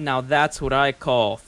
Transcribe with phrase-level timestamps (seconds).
[0.00, 1.40] Now that's what I call.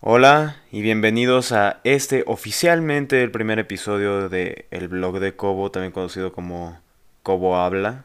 [0.00, 5.90] Hola y bienvenidos a este oficialmente el primer episodio de el blog de Cobo, también
[5.90, 6.78] conocido como
[7.24, 8.04] Cobo Habla.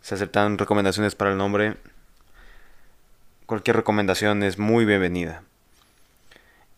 [0.00, 1.76] Se aceptan recomendaciones para el nombre.
[3.44, 5.42] Cualquier recomendación es muy bienvenida.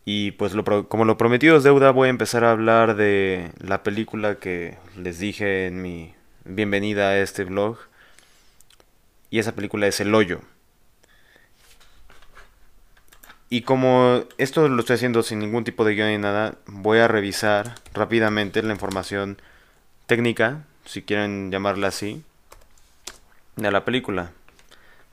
[0.05, 3.83] Y pues lo como lo prometido es deuda, voy a empezar a hablar de la
[3.83, 7.79] película que les dije en mi bienvenida a este blog.
[9.31, 10.41] Y esa película es El Hoyo.
[13.51, 17.09] Y como esto lo estoy haciendo sin ningún tipo de guion ni nada, voy a
[17.09, 19.41] revisar rápidamente la información
[20.07, 22.23] técnica, si quieren llamarla así,
[23.57, 24.33] de la película.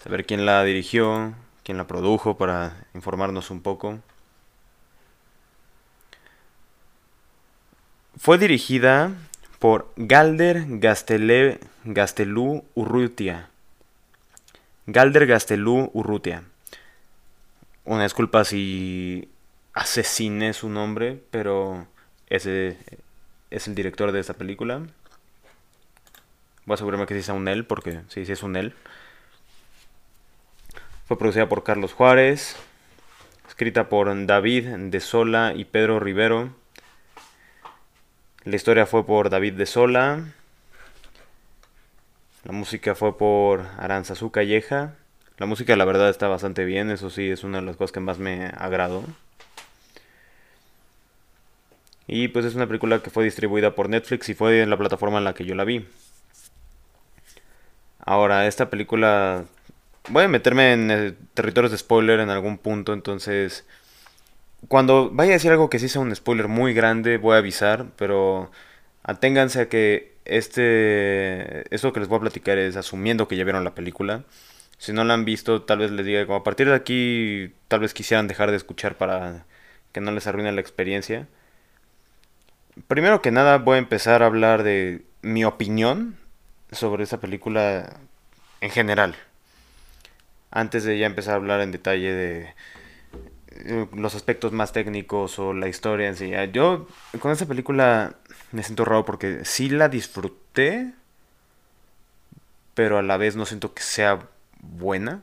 [0.04, 4.00] Saber quién la dirigió, quién la produjo para informarnos un poco.
[8.18, 9.12] Fue dirigida
[9.60, 13.50] por Galder Gastelú Urrutia.
[14.88, 16.44] Galder Gastelú Urrutia.
[17.84, 19.28] Una disculpa si
[19.74, 21.88] asesiné su nombre, pero
[22.28, 22.78] ese
[23.52, 24.78] es el director de esta película.
[26.66, 28.74] Voy a asegurarme que sí sea un él, porque sí, sí es un él.
[31.06, 32.56] Fue producida por Carlos Juárez,
[33.48, 36.65] escrita por David de Sola y Pedro Rivero.
[38.46, 40.24] La historia fue por David de Sola.
[42.44, 44.94] La música fue por Aranzazú Calleja.
[45.40, 48.02] La música la verdad está bastante bien, eso sí es una de las cosas que
[48.02, 49.04] más me agradó.
[52.06, 55.18] Y pues es una película que fue distribuida por Netflix y fue en la plataforma
[55.18, 55.88] en la que yo la vi.
[58.00, 59.46] Ahora, esta película...
[60.10, 63.66] Voy a meterme en territorios de spoiler en algún punto, entonces...
[64.68, 67.88] Cuando vaya a decir algo que sí sea un spoiler muy grande, voy a avisar,
[67.98, 68.52] pero
[69.04, 71.74] aténganse a que este...
[71.74, 74.24] Esto que les voy a platicar es asumiendo que ya vieron la película.
[74.78, 77.82] Si no la han visto, tal vez les diga como a partir de aquí, tal
[77.82, 79.46] vez quisieran dejar de escuchar para
[79.92, 81.28] que no les arruine la experiencia.
[82.88, 86.18] Primero que nada voy a empezar a hablar de mi opinión
[86.72, 87.98] sobre esa película
[88.62, 89.16] en general.
[90.52, 92.54] Antes de ya empezar a hablar en detalle de
[93.94, 96.32] los aspectos más técnicos o la historia en sí.
[96.52, 96.88] Yo
[97.20, 98.16] con esa película
[98.52, 100.94] me siento raro porque sí la disfruté,
[102.74, 104.28] pero a la vez no siento que sea
[104.62, 105.22] buena.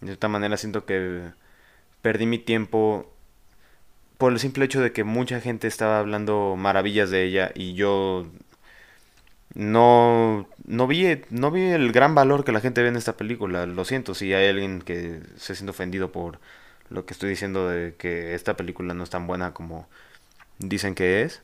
[0.00, 1.30] De cierta manera siento que
[2.02, 3.12] perdí mi tiempo
[4.18, 8.26] por el simple hecho de que mucha gente estaba hablando maravillas de ella y yo
[9.54, 13.66] no, no, vi, no vi el gran valor que la gente ve en esta película.
[13.66, 16.38] Lo siento si hay alguien que se siente ofendido por
[16.90, 19.88] lo que estoy diciendo de que esta película no es tan buena como
[20.58, 21.42] dicen que es.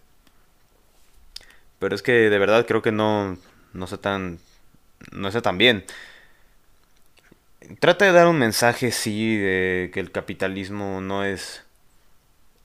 [1.79, 3.39] Pero es que de verdad creo que no,
[3.73, 4.39] no está tan,
[5.13, 5.85] no está tan bien
[7.81, 11.65] trata de dar un mensaje, sí, de que el capitalismo no es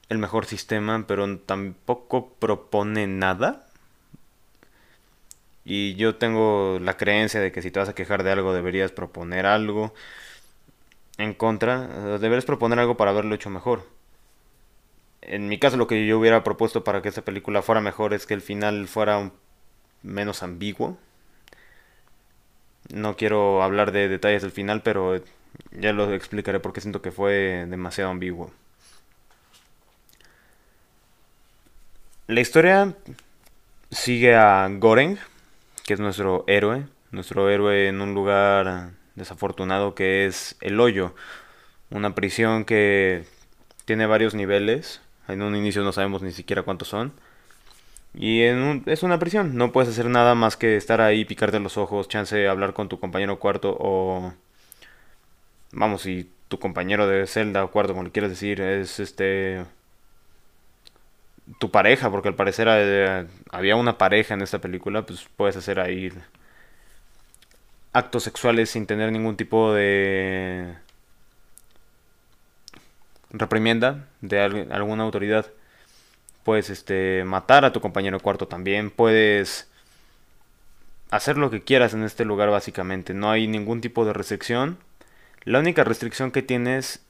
[0.09, 3.66] el mejor sistema, pero tampoco propone nada.
[5.63, 8.92] Y yo tengo la creencia de que si te vas a quejar de algo deberías
[8.92, 9.94] proponer algo
[11.18, 13.88] en contra, deberías proponer algo para haberlo hecho mejor.
[15.22, 18.26] En mi caso lo que yo hubiera propuesto para que esta película fuera mejor es
[18.26, 19.32] que el final fuera
[20.02, 20.98] menos ambiguo,
[22.90, 25.22] no quiero hablar de detalles del final, pero
[25.72, 28.52] ya lo explicaré porque siento que fue demasiado ambiguo.
[32.28, 32.96] La historia
[33.92, 35.18] sigue a Goreng,
[35.86, 41.14] que es nuestro héroe, nuestro héroe en un lugar desafortunado que es el hoyo,
[41.90, 43.26] una prisión que
[43.86, 47.14] tiene varios niveles, en un inicio no sabemos ni siquiera cuántos son,
[48.14, 52.10] y es una prisión, no puedes hacer nada más que estar ahí, picarte los ojos,
[52.10, 54.34] chance hablar con tu compañero cuarto o...
[55.72, 59.66] Vamos, si tu compañero de celda o cuarto, como le quieras decir, es este...
[61.60, 65.80] Tu pareja, porque al parecer eh, había una pareja en esta película, pues puedes hacer
[65.80, 66.12] ahí
[67.94, 70.76] actos sexuales sin tener ningún tipo de
[73.32, 75.48] reprimienda de alguna autoridad.
[76.44, 79.70] Puedes este, matar a tu compañero cuarto también, puedes
[81.12, 84.78] hacer lo que quieras en este lugar básicamente, no hay ningún tipo de restricción.
[85.44, 87.02] La única restricción que tienes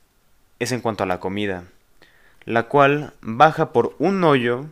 [0.59, 1.65] es en cuanto a la comida,
[2.45, 4.65] la cual baja por un hoyo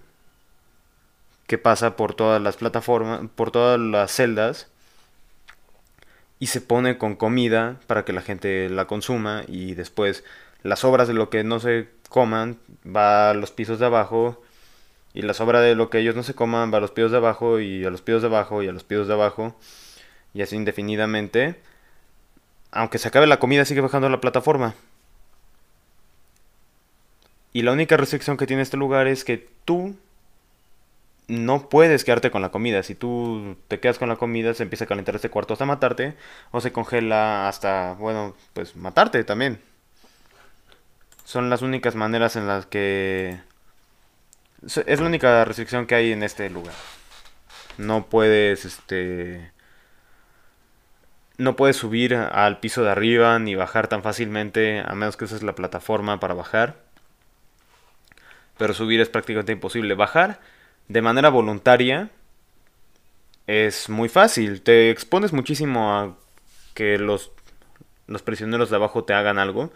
[1.48, 4.68] que pasa por todas las plataformas, por todas las celdas
[6.40, 10.24] y se pone con comida para que la gente la consuma y después
[10.64, 14.42] las sobras de lo que no se coman va a los pisos de abajo
[15.14, 17.18] y la sobra de lo que ellos no se coman va a los pisos de
[17.18, 19.56] abajo y a los pisos de abajo y a los pisos de abajo
[20.34, 21.60] y así indefinidamente.
[22.72, 24.76] Aunque se acabe la comida sigue bajando la plataforma.
[27.52, 29.96] Y la única restricción que tiene este lugar es que tú
[31.30, 32.82] no puedes quedarte con la comida.
[32.82, 36.16] Si tú te quedas con la comida, se empieza a calentar este cuarto hasta matarte.
[36.52, 39.62] O se congela hasta, bueno, pues matarte también.
[41.24, 43.40] Son las únicas maneras en las que...
[44.88, 46.74] Es la única restricción que hay en este lugar.
[47.78, 49.52] No puedes, este...
[51.38, 55.44] No puedes subir al piso de arriba ni bajar tan fácilmente, a menos que uses
[55.44, 56.78] la plataforma para bajar.
[58.58, 59.94] Pero subir es prácticamente imposible.
[59.94, 60.40] Bajar
[60.90, 62.10] de manera voluntaria
[63.48, 64.62] es muy fácil.
[64.62, 66.18] Te expones muchísimo a
[66.74, 67.32] que los,
[68.08, 69.72] los prisioneros de abajo te hagan algo,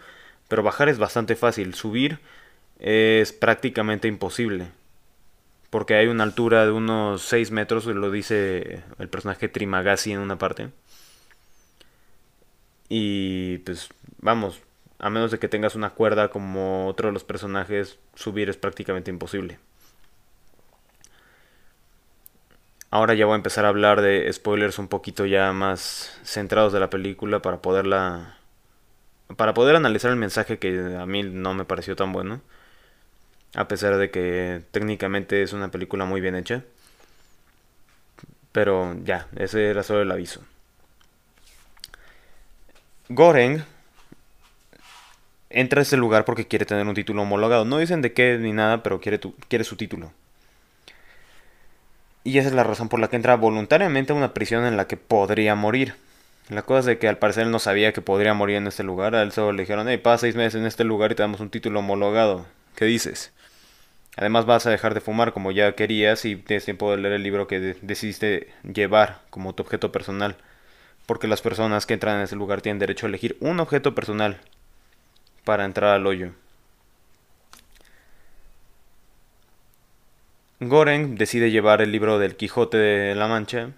[0.48, 1.74] pero bajar es bastante fácil.
[1.74, 2.20] Subir
[2.78, 4.68] es prácticamente imposible.
[5.70, 10.38] Porque hay una altura de unos 6 metros, lo dice el personaje Trimagasi en una
[10.38, 10.70] parte.
[12.88, 13.88] Y pues
[14.18, 14.60] vamos,
[14.98, 19.10] a menos de que tengas una cuerda como otro de los personajes, subir es prácticamente
[19.10, 19.58] imposible.
[22.94, 26.78] Ahora ya voy a empezar a hablar de spoilers un poquito ya más centrados de
[26.78, 28.36] la película para poderla
[29.36, 32.40] para poder analizar el mensaje que a mí no me pareció tan bueno.
[33.56, 36.62] A pesar de que técnicamente es una película muy bien hecha.
[38.52, 40.42] Pero ya, ese era solo el aviso.
[43.08, 43.64] Goreng
[45.50, 47.64] entra a ese lugar porque quiere tener un título homologado.
[47.64, 49.18] No dicen de qué ni nada, pero quiere,
[49.48, 50.12] quiere su título.
[52.24, 54.86] Y esa es la razón por la que entra voluntariamente a una prisión en la
[54.86, 55.94] que podría morir.
[56.48, 58.82] La cosa es de que al parecer él no sabía que podría morir en este
[58.82, 59.14] lugar.
[59.14, 61.40] A él solo le dijeron, hey, pasa seis meses en este lugar y te damos
[61.40, 62.46] un título homologado.
[62.76, 63.32] ¿Qué dices?
[64.16, 67.22] Además vas a dejar de fumar como ya querías y tienes tiempo de leer el
[67.22, 70.36] libro que decidiste llevar como tu objeto personal.
[71.06, 74.40] Porque las personas que entran en ese lugar tienen derecho a elegir un objeto personal
[75.44, 76.32] para entrar al hoyo.
[80.68, 83.70] Goren decide llevar el libro del Quijote de la Mancha.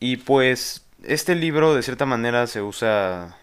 [0.00, 3.36] Y pues este libro de cierta manera se usa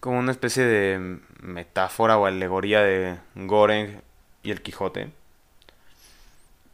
[0.00, 4.02] como una especie de metáfora o alegoría de Goren
[4.42, 5.10] y el Quijote.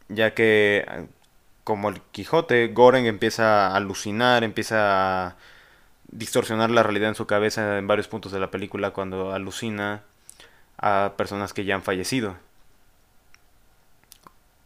[0.09, 1.07] Ya que
[1.65, 5.37] como el Quijote, Goren empieza a alucinar, empieza a
[6.09, 10.03] distorsionar la realidad en su cabeza en varios puntos de la película cuando alucina
[10.79, 12.37] a personas que ya han fallecido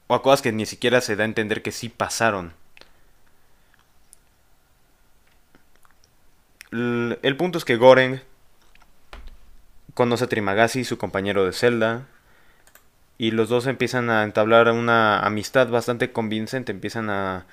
[0.06, 2.52] o a cosas que ni siquiera se da a entender que sí pasaron.
[6.70, 8.22] El, punto es que Goren
[9.94, 12.06] conoce a Trimagasi, su compañero de celda,
[13.18, 17.46] y los dos empiezan a entablar una amistad bastante convincente, empiezan a,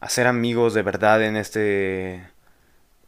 [0.00, 2.22] a ser amigos de verdad en este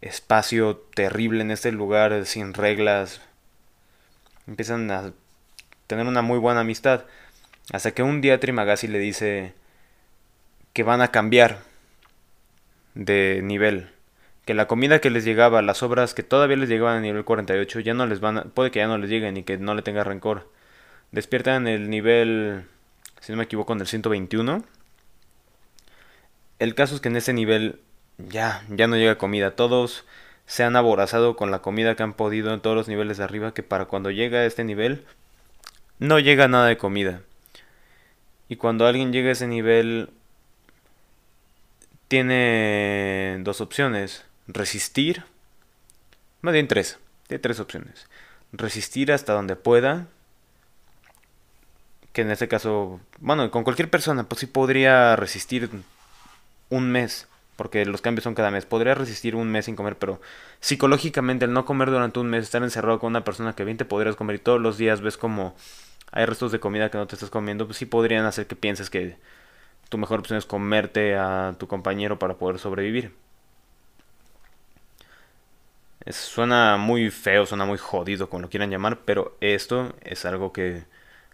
[0.00, 3.20] espacio terrible, en este lugar sin reglas.
[4.49, 5.12] Empiezan a
[5.87, 7.04] tener una muy buena amistad.
[7.70, 9.55] Hasta que un día Trimagasi le dice
[10.73, 11.61] que van a cambiar
[12.94, 13.91] de nivel.
[14.44, 17.81] Que la comida que les llegaba, las obras que todavía les llegaban a nivel 48,
[17.81, 19.82] ya no les van a, puede que ya no les lleguen y que no le
[19.82, 20.50] tenga rencor.
[21.12, 22.64] Despiertan el nivel,
[23.21, 24.64] si no me equivoco, en el 121.
[26.59, 27.81] El caso es que en ese nivel
[28.19, 29.54] ya, ya no llega comida.
[29.54, 30.04] Todos
[30.47, 33.54] se han aborazado con la comida que han podido en todos los niveles de arriba,
[33.54, 35.04] que para cuando llega a este nivel
[35.99, 37.23] no llega nada de comida.
[38.52, 40.11] Y cuando alguien llega a ese nivel,
[42.09, 44.26] tiene dos opciones.
[44.47, 45.25] Resistir.
[46.42, 46.99] Más bien tres.
[47.28, 48.09] Tiene tres opciones.
[48.52, 50.06] Resistir hasta donde pueda.
[52.12, 55.71] Que en este caso, bueno, con cualquier persona, pues sí podría resistir
[56.68, 57.28] un mes.
[57.56, 58.66] Porque los cambios son cada mes.
[58.66, 60.21] Podría resistir un mes sin comer, pero
[60.61, 63.87] psicológicamente el no comer durante un mes, estar encerrado con una persona que bien te
[63.87, 65.56] podrías comer y todos los días ves como
[66.12, 68.90] hay restos de comida que no te estás comiendo, pues sí podrían hacer que pienses
[68.90, 69.16] que
[69.88, 73.14] tu mejor opción es comerte a tu compañero para poder sobrevivir.
[76.11, 80.85] suena muy feo, suena muy jodido, como lo quieran llamar, pero esto es algo que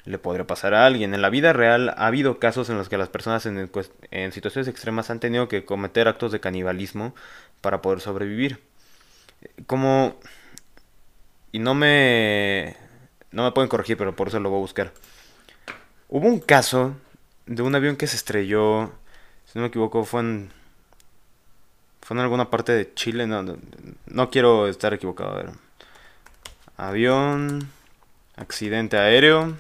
[0.04, 1.14] le podría pasar a alguien.
[1.14, 5.11] En la vida real ha habido casos en los que las personas en situaciones extremas
[5.11, 7.14] han tenido que cometer actos de canibalismo
[7.61, 8.61] para poder sobrevivir.
[9.66, 10.16] Como...
[11.52, 12.76] Y no me
[13.32, 14.92] no me pueden corregir, pero por eso lo voy a buscar.
[16.08, 16.94] Hubo un caso
[17.47, 18.92] de un avión que se estrelló,
[19.47, 20.52] si no me equivoco, fue en,
[22.02, 23.26] fue en alguna parte de Chile.
[23.26, 23.44] No,
[24.06, 25.32] no, quiero estar equivocado.
[25.32, 25.50] A ver.
[26.76, 27.70] Avión.
[28.37, 29.56] Accidente aéreo.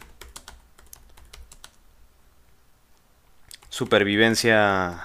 [3.68, 5.04] Supervivencia.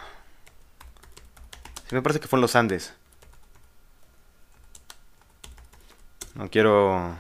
[1.92, 2.94] Me parece que fue en los Andes.
[6.36, 7.16] No quiero...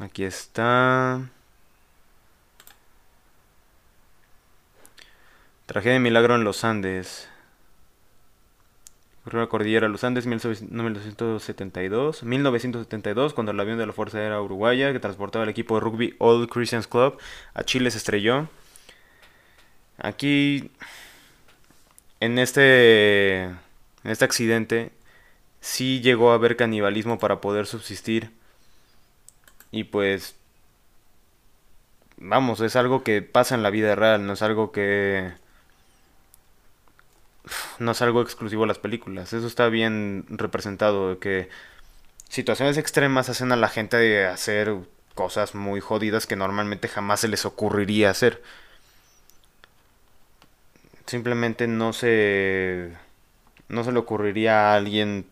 [0.00, 1.30] Aquí está.
[5.66, 7.28] Tragedia de milagro en los Andes.
[9.22, 12.22] Ocurrió la cordillera de los Andes, 1972.
[12.24, 16.14] 1972, cuando el avión de la Fuerza Aérea Uruguaya, que transportaba el equipo de rugby
[16.18, 17.18] Old Christians Club
[17.54, 18.48] a Chile, se estrelló.
[19.98, 20.70] Aquí,
[22.20, 23.58] en este, en
[24.04, 24.92] este accidente,
[25.60, 28.32] sí llegó a haber canibalismo para poder subsistir.
[29.74, 30.36] Y pues,
[32.16, 35.32] vamos, es algo que pasa en la vida real, no es algo que
[37.80, 39.32] no es algo exclusivo de las películas.
[39.32, 41.48] Eso está bien representado, que
[42.28, 44.76] situaciones extremas hacen a la gente de hacer
[45.16, 48.42] cosas muy jodidas que normalmente jamás se les ocurriría hacer.
[51.06, 52.92] Simplemente no se
[53.68, 55.26] no se le ocurriría a alguien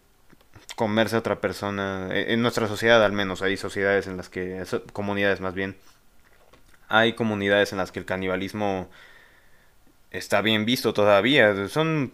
[0.83, 2.09] comerse a otra persona.
[2.11, 5.77] E, en nuestra sociedad al menos hay sociedades en las que comunidades más bien
[6.89, 8.91] hay comunidades en las que el canibalismo
[10.11, 11.69] está bien visto todavía.
[11.69, 12.13] Son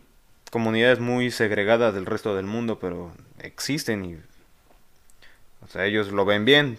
[0.52, 4.18] comunidades muy segregadas del resto del mundo, pero existen y
[5.64, 6.78] o sea, ellos lo ven bien.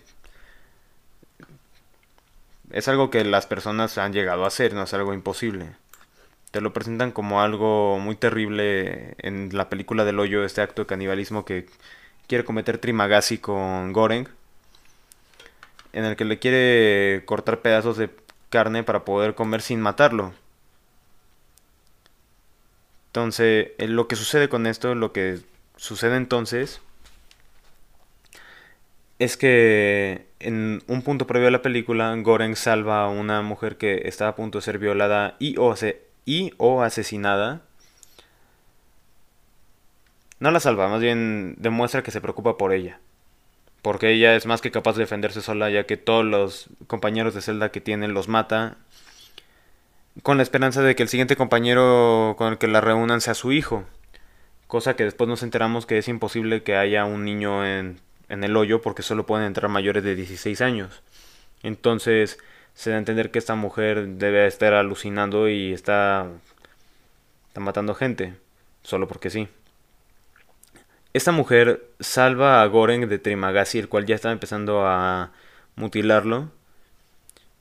[2.72, 5.75] Es algo que las personas han llegado a hacer, no es algo imposible.
[6.51, 10.87] Te lo presentan como algo muy terrible en la película del hoyo, este acto de
[10.87, 11.67] canibalismo que
[12.27, 14.27] quiere cometer Trimagasi con Goreng,
[15.93, 18.09] en el que le quiere cortar pedazos de
[18.49, 20.33] carne para poder comer sin matarlo.
[23.07, 25.39] Entonces, eh, lo que sucede con esto, lo que
[25.77, 26.81] sucede entonces,
[29.19, 34.03] es que en un punto previo a la película, Goren salva a una mujer que
[34.05, 35.75] está a punto de ser violada y o,
[36.29, 37.63] y o asesinada.
[40.39, 43.00] No la salva, más bien demuestra que se preocupa por ella.
[43.81, 47.41] Porque ella es más que capaz de defenderse sola, ya que todos los compañeros de
[47.41, 48.77] celda que tienen los mata
[50.21, 53.51] con la esperanza de que el siguiente compañero con el que la reúnan sea su
[53.51, 53.86] hijo.
[54.67, 58.55] Cosa que después nos enteramos que es imposible que haya un niño en, en el
[58.55, 61.01] hoyo porque solo pueden entrar mayores de 16 años.
[61.63, 62.38] Entonces
[62.73, 66.27] se da a entender que esta mujer debe estar alucinando y está,
[67.47, 68.35] está matando gente,
[68.83, 69.47] solo porque sí.
[71.13, 75.31] Esta mujer salva a Goren de Trimagasi, el cual ya estaba empezando a
[75.75, 76.51] mutilarlo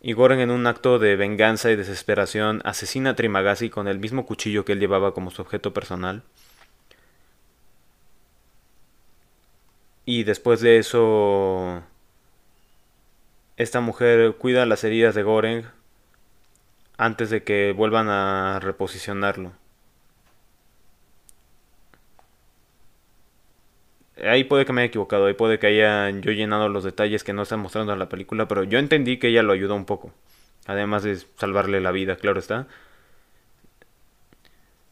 [0.00, 4.26] y Goren en un acto de venganza y desesperación asesina a Trimagasi con el mismo
[4.26, 6.22] cuchillo que él llevaba como su objeto personal.
[10.04, 11.82] Y después de eso,
[13.58, 15.66] esta mujer cuida las heridas de Goren
[16.96, 19.52] antes de que vuelvan a reposicionarlo.
[24.24, 27.32] ahí puede que me haya equivocado, ahí puede que haya yo llenado los detalles que
[27.32, 30.12] no están mostrando en la película, pero yo entendí que ella lo ayudó un poco.
[30.66, 32.66] Además de salvarle la vida, claro está.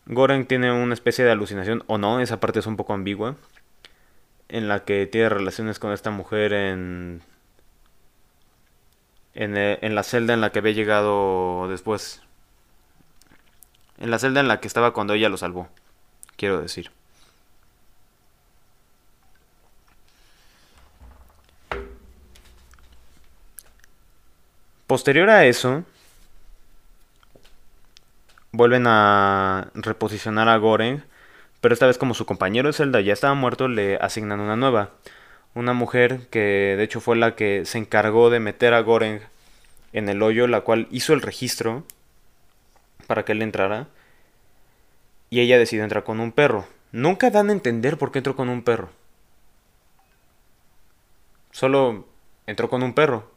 [0.07, 3.37] Goren tiene una especie de alucinación, o no, esa parte es un poco ambigua,
[4.49, 7.23] en la que tiene relaciones con esta mujer en,
[9.37, 12.23] en, eh, en la celda en la que había llegado después.
[13.99, 15.69] En la celda en la que estaba cuando ella lo salvó,
[16.37, 16.91] quiero decir.
[24.87, 25.85] Posterior a eso,
[28.53, 31.05] vuelven a reposicionar a Goren,
[31.61, 34.91] pero esta vez como su compañero de celda ya estaba muerto, le asignan una nueva.
[35.57, 39.23] Una mujer que de hecho fue la que se encargó de meter a Goren
[39.95, 41.83] en el hoyo, la cual hizo el registro
[43.07, 43.89] para que él entrara.
[45.31, 46.67] Y ella decidió entrar con un perro.
[46.93, 48.91] Nunca dan a entender por qué entró con un perro.
[51.53, 52.07] Solo
[52.47, 53.31] entró con un perro.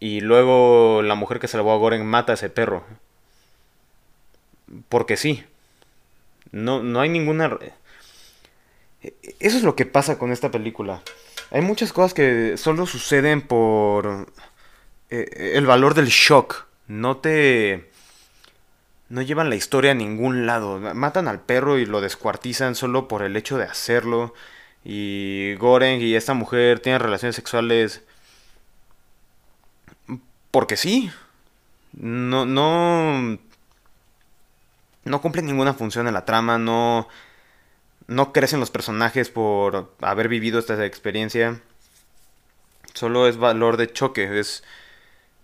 [0.00, 2.82] Y luego la mujer que salvó a Goren mata a ese perro.
[4.88, 5.44] Porque sí.
[6.50, 7.56] No, no hay ninguna...
[9.02, 11.02] Eso es lo que pasa con esta película.
[11.50, 14.32] Hay muchas cosas que solo suceden por
[15.10, 16.66] eh, el valor del shock.
[16.86, 17.90] No te...
[19.08, 20.78] No llevan la historia a ningún lado.
[20.94, 24.34] Matan al perro y lo descuartizan solo por el hecho de hacerlo.
[24.84, 28.02] Y Goren y esta mujer tienen relaciones sexuales
[30.50, 31.10] porque sí.
[31.92, 33.38] No, no.
[35.04, 37.08] No cumple ninguna función en la trama, no.
[38.10, 41.60] No crecen los personajes por haber vivido esta experiencia.
[42.92, 44.64] Solo es valor de choque, es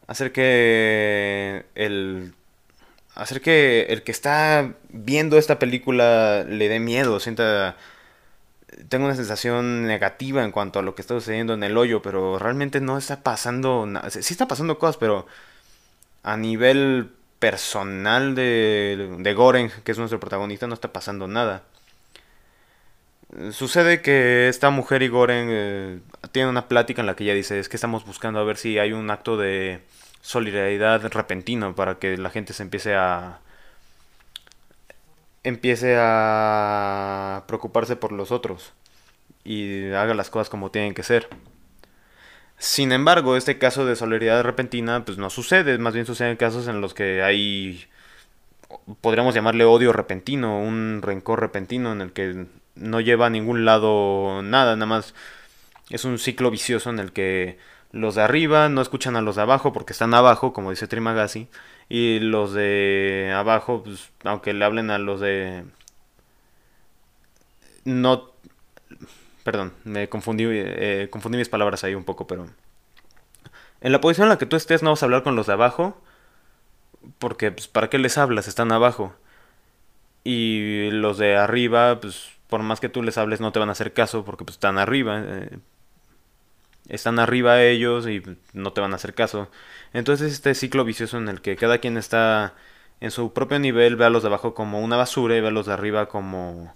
[0.09, 2.35] hacer que el
[3.15, 7.77] hacer que el que está viendo esta película le dé miedo, sienta
[8.89, 12.39] tengo una sensación negativa en cuanto a lo que está sucediendo en el hoyo, pero
[12.39, 14.11] realmente no está pasando nada.
[14.11, 15.27] Sí está pasando cosas, pero
[16.25, 21.63] a nivel personal de, de Goren, que es nuestro protagonista, no está pasando nada.
[23.51, 26.01] Sucede que esta mujer y Goren eh,
[26.33, 28.79] tienen una plática en la que ella dice, es que estamos buscando a ver si
[28.79, 29.81] hay un acto de
[30.21, 33.41] solidaridad repentino para que la gente se empiece a
[35.43, 38.73] empiece a preocuparse por los otros
[39.45, 41.29] y haga las cosas como tienen que ser.
[42.59, 46.81] Sin embargo, este caso de solidaridad repentina pues no sucede, más bien suceden casos en
[46.81, 47.87] los que hay
[49.01, 54.43] podríamos llamarle odio repentino, un rencor repentino en el que no lleva a ningún lado
[54.43, 55.15] nada, nada más
[55.91, 57.59] es un ciclo vicioso en el que
[57.93, 61.49] los de arriba no escuchan a los de abajo porque están abajo, como dice Trimagasi,
[61.89, 65.65] y los de abajo, pues, aunque le hablen a los de...
[67.85, 68.31] No...
[69.45, 72.47] Perdón, me confundí, eh, confundí mis palabras ahí un poco, pero...
[73.81, 75.53] En la posición en la que tú estés no vas a hablar con los de
[75.53, 76.01] abajo,
[77.19, 78.49] porque pues, ¿para qué les hablas?
[78.49, 79.15] Están abajo.
[80.25, 83.73] Y los de arriba, pues por más que tú les hables no te van a
[83.73, 85.23] hacer caso porque pues, están arriba.
[85.23, 85.59] Eh,
[86.89, 88.23] están arriba ellos y
[88.55, 89.51] no te van a hacer caso.
[89.93, 92.55] Entonces este ciclo vicioso en el que cada quien está
[93.01, 95.51] en su propio nivel, ve a los de abajo como una basura y ve a
[95.51, 96.75] los de arriba como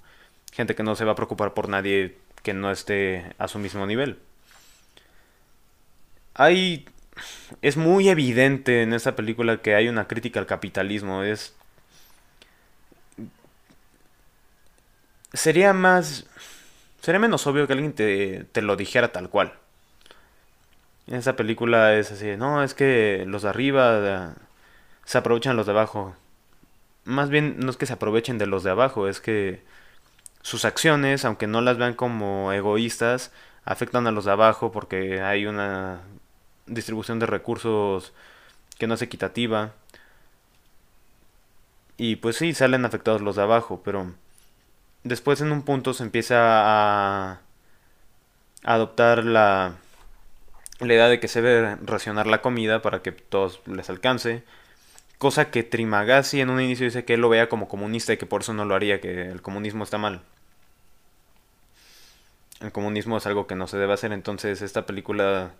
[0.52, 3.86] gente que no se va a preocupar por nadie que no esté a su mismo
[3.86, 4.18] nivel.
[6.34, 6.84] Hay
[7.62, 11.54] es muy evidente en esta película que hay una crítica al capitalismo, es
[15.32, 16.26] sería más
[17.00, 19.54] sería menos obvio que alguien te, te lo dijera tal cual.
[21.06, 24.36] En esa película es así, no, es que los de arriba
[25.04, 26.14] se aprovechan los de abajo.
[27.04, 29.62] Más bien no es que se aprovechen de los de abajo, es que
[30.42, 33.32] sus acciones, aunque no las vean como egoístas,
[33.64, 36.02] afectan a los de abajo porque hay una
[36.66, 38.12] distribución de recursos
[38.78, 39.72] que no es equitativa.
[41.96, 44.12] Y pues sí, salen afectados los de abajo, pero
[45.04, 46.36] después en un punto se empieza
[47.32, 47.40] a
[48.64, 49.76] adoptar la
[50.86, 54.42] la idea de que se debe racionar la comida para que todos les alcance.
[55.18, 58.26] Cosa que Trimagasi en un inicio dice que él lo vea como comunista y que
[58.26, 60.22] por eso no lo haría, que el comunismo está mal.
[62.60, 65.52] El comunismo es algo que no se debe hacer, entonces esta película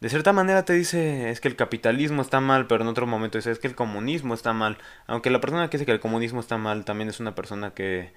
[0.00, 3.38] de cierta manera te dice es que el capitalismo está mal, pero en otro momento
[3.38, 4.78] dice es que el comunismo está mal.
[5.06, 8.12] Aunque la persona que dice que el comunismo está mal también es una persona que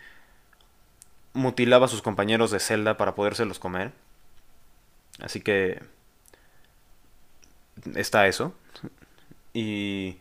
[1.33, 3.91] mutilaba a sus compañeros de celda para podérselos comer.
[5.19, 5.81] Así que
[7.95, 8.53] está eso.
[9.53, 10.17] Y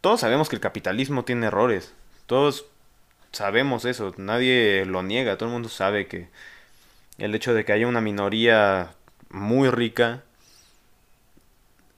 [0.00, 1.94] todos sabemos que el capitalismo tiene errores.
[2.26, 2.66] Todos
[3.32, 4.12] sabemos eso.
[4.16, 5.36] Nadie lo niega.
[5.36, 6.28] Todo el mundo sabe que
[7.18, 8.94] el hecho de que haya una minoría
[9.30, 10.22] muy rica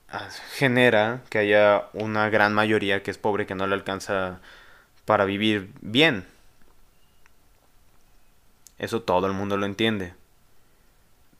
[0.09, 4.39] ah, genera que haya una gran mayoría que es pobre que no le alcanza
[5.05, 6.25] para vivir bien.
[8.77, 10.13] Eso todo el mundo lo entiende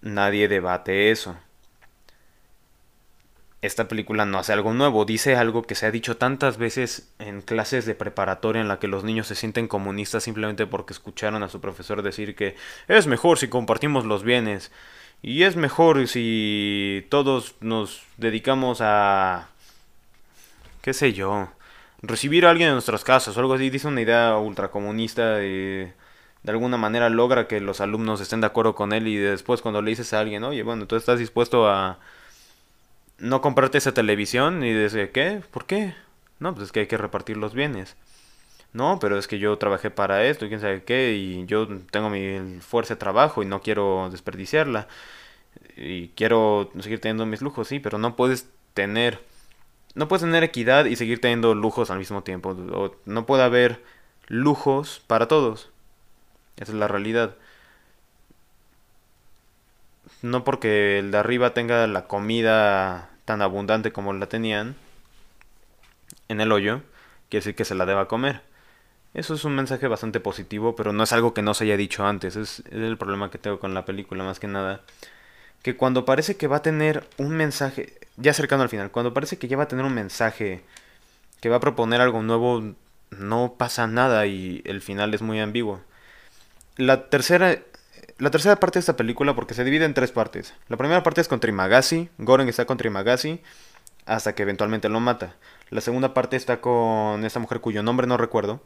[0.06, 1.36] nadie debate eso.
[3.62, 7.42] Esta película no hace algo nuevo, dice algo que se ha dicho tantas veces en
[7.42, 11.50] clases de preparatoria en la que los niños se sienten comunistas simplemente porque escucharon a
[11.50, 12.56] su profesor decir que
[12.88, 14.72] es mejor si compartimos los bienes
[15.24, 19.50] y es mejor si todos nos dedicamos a
[20.84, 21.50] qué sé yo,
[22.08, 25.94] recibir a alguien en nuestras casas o algo así, dice una idea ultracomunista de
[26.46, 29.82] de alguna manera logra que los alumnos estén de acuerdo con él y después cuando
[29.82, 32.00] le dices a alguien, oye, bueno, tú estás dispuesto a
[33.18, 35.42] no comprarte esa televisión y dice, ¿qué?
[35.52, 35.96] ¿Por qué?
[36.40, 37.96] No, pues es que hay que repartir los bienes.
[38.74, 42.10] No, pero es que yo trabajé para esto y quién sabe qué y yo tengo
[42.10, 44.88] mi fuerza de trabajo y no quiero desperdiciarla
[45.78, 49.22] y quiero seguir teniendo mis lujos, sí, pero no puedes tener
[49.96, 52.56] no puedes tener equidad y seguir teniendo lujos al mismo tiempo.
[53.06, 53.82] No puede haber
[54.28, 55.70] lujos para todos.
[56.58, 57.36] Esa es la realidad.
[60.22, 64.76] No porque el de arriba tenga la comida tan abundante como la tenían
[66.28, 66.82] en el hoyo,
[67.30, 68.42] quiere decir que se la deba comer.
[69.14, 72.06] Eso es un mensaje bastante positivo, pero no es algo que no se haya dicho
[72.06, 72.36] antes.
[72.36, 74.82] Es, es, el problema que tengo con la película, más que nada.
[75.66, 79.40] Que cuando parece que va a tener un mensaje, ya cercano al final, cuando parece
[79.40, 80.64] que ya va a tener un mensaje
[81.42, 82.76] que va a proponer algo nuevo,
[83.10, 85.82] no pasa nada y el final es muy ambiguo.
[86.78, 87.58] La tercera,
[88.20, 90.54] la tercera parte de esta película, porque se divide en tres partes.
[90.68, 93.42] La primera parte es contra Imagasi, Goren está contra Imagasi,
[94.06, 95.34] hasta que eventualmente lo mata.
[95.72, 98.62] La segunda parte está con esta mujer cuyo nombre no recuerdo.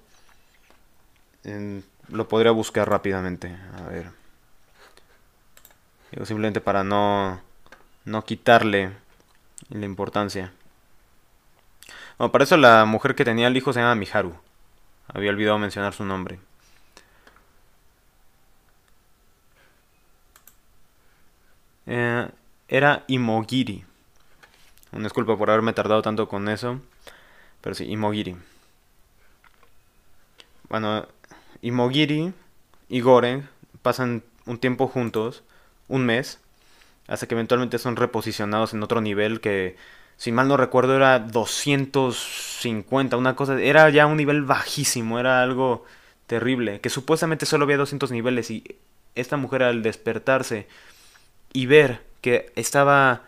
[2.10, 3.56] lo podría buscar rápidamente.
[3.78, 4.20] A ver.
[6.12, 7.42] Digo, simplemente para no,
[8.06, 8.92] no quitarle
[9.70, 10.54] la importancia.
[12.18, 14.36] Bueno, para eso la mujer que tenía el hijo se llama Miharu.
[15.08, 16.40] Había olvidado mencionar su nombre.
[21.88, 22.30] Eh,
[22.68, 23.84] era Imogiri.
[24.92, 26.80] Una disculpa por haberme tardado tanto con eso.
[27.62, 28.36] Pero sí, Imogiri.
[30.70, 31.08] Bueno,
[31.62, 32.34] Imogiri
[32.90, 33.50] y Goren
[33.82, 35.44] pasan un tiempo juntos,
[35.90, 36.40] un mes,
[37.08, 39.76] hasta que eventualmente son reposicionados en otro nivel que,
[40.16, 45.86] si mal no recuerdo, era 250, una cosa, era ya un nivel bajísimo, era algo
[46.28, 48.64] terrible, que supuestamente solo había 200 niveles y
[49.16, 50.68] esta mujer al despertarse
[51.52, 53.24] y ver que estaba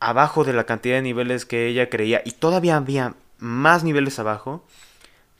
[0.00, 4.64] abajo de la cantidad de niveles que ella creía y todavía había más niveles abajo,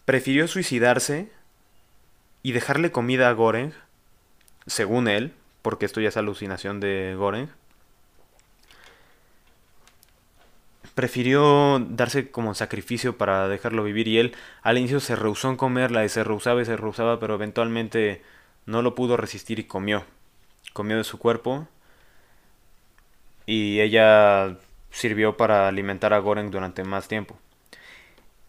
[0.05, 1.31] prefirió suicidarse
[2.43, 3.73] y dejarle comida a Goreng,
[4.67, 5.33] según él,
[5.67, 7.49] porque esto ya es alucinación de Goreng.
[10.95, 16.05] Prefirió darse como sacrificio para dejarlo vivir y él al inicio se rehusó en comerla
[16.05, 18.23] y se rehusaba y se rehusaba, pero eventualmente
[18.65, 20.05] no lo pudo resistir y comió.
[20.73, 21.67] Comió de su cuerpo
[23.45, 24.59] y ella
[24.93, 27.37] sirvió para alimentar a Goreng durante más tiempo.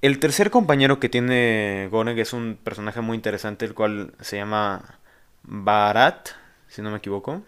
[0.04, 5.00] El tercer compañero que tiene Goreng es un personaje muy interesante, el cual se llama
[5.42, 6.30] Barat,
[6.68, 7.42] si no me equivoco.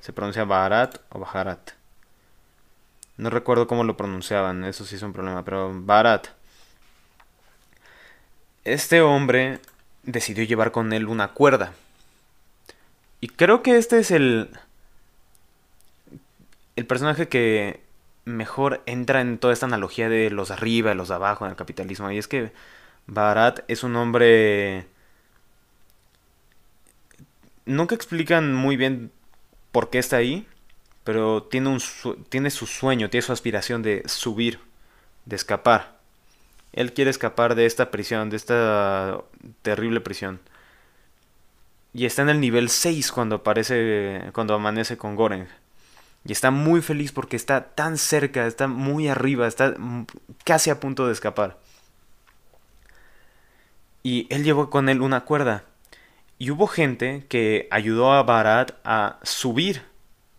[0.00, 1.72] Se pronuncia Barat o Baharat.
[3.16, 6.28] No recuerdo cómo lo pronunciaban, eso sí es un problema, pero Barat.
[8.64, 9.60] Este hombre
[10.02, 11.72] decidió llevar con él una cuerda.
[13.20, 14.50] Y creo que este es el
[16.76, 17.80] el personaje que
[18.24, 21.50] mejor entra en toda esta analogía de los de arriba y los de abajo en
[21.50, 22.10] el capitalismo.
[22.10, 22.52] Y es que
[23.06, 24.86] Barat es un hombre...
[27.66, 29.12] Nunca explican muy bien
[29.72, 30.46] por qué está ahí,
[31.04, 31.80] pero tiene, un
[32.28, 34.60] tiene su sueño, tiene su aspiración de subir,
[35.26, 35.98] de escapar.
[36.72, 39.20] Él quiere escapar de esta prisión, de esta
[39.62, 40.40] terrible prisión.
[41.92, 45.48] Y está en el nivel 6 cuando aparece, cuando amanece con Goreng.
[46.24, 49.74] Y está muy feliz porque está tan cerca, está muy arriba, está
[50.44, 51.58] casi a punto de escapar.
[54.02, 55.64] Y él llevó con él una cuerda.
[56.40, 59.82] Y hubo gente que ayudó a Barat a subir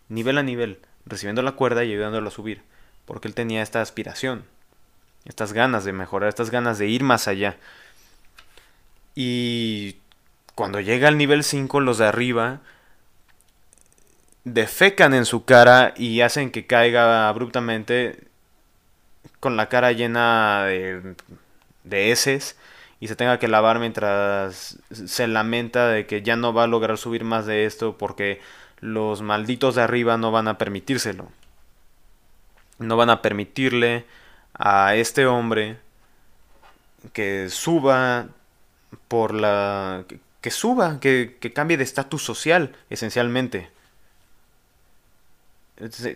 [0.10, 2.64] nivel a nivel, recibiendo la cuerda y ayudándolo a subir.
[3.06, 4.44] Porque él tenía esta aspiración,
[5.26, 7.56] estas ganas de mejorar, estas ganas de ir más allá.
[9.14, 9.98] Y
[10.56, 12.62] cuando llega al nivel 5, los de arriba
[14.44, 18.24] defecan en su cara y hacen que caiga abruptamente
[19.40, 21.16] con la cara llena de,
[21.84, 22.56] de heces
[23.02, 27.00] y se tenga que lavar mientras se lamenta de que ya no va a lograr
[27.00, 28.40] subir más de esto porque
[28.80, 31.28] los malditos de arriba no van a permitírselo.
[32.78, 34.06] No van a permitirle
[34.54, 35.78] a este hombre
[37.12, 38.28] que suba
[39.08, 40.06] por la...
[40.42, 43.71] que, suba, que, que cambie de estatus social, esencialmente.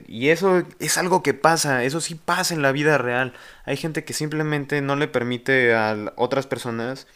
[0.08, 3.34] Y eso es algo que pasa, eso sí pasa en la vida real.
[3.66, 7.08] Hay gente que simplemente no le permite a otras personas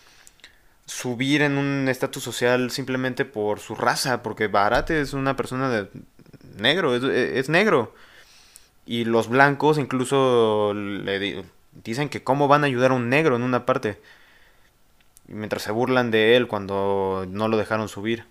[0.85, 5.89] subir en un estatus social simplemente por su raza, porque Barate es una persona de
[6.57, 7.93] negro, es, negro.
[8.85, 11.43] Y los blancos incluso le
[11.83, 14.01] dicen que cómo van a ayudar a un negro en una parte.
[15.27, 18.25] Mientras se burlan de él cuando no lo dejaron subir.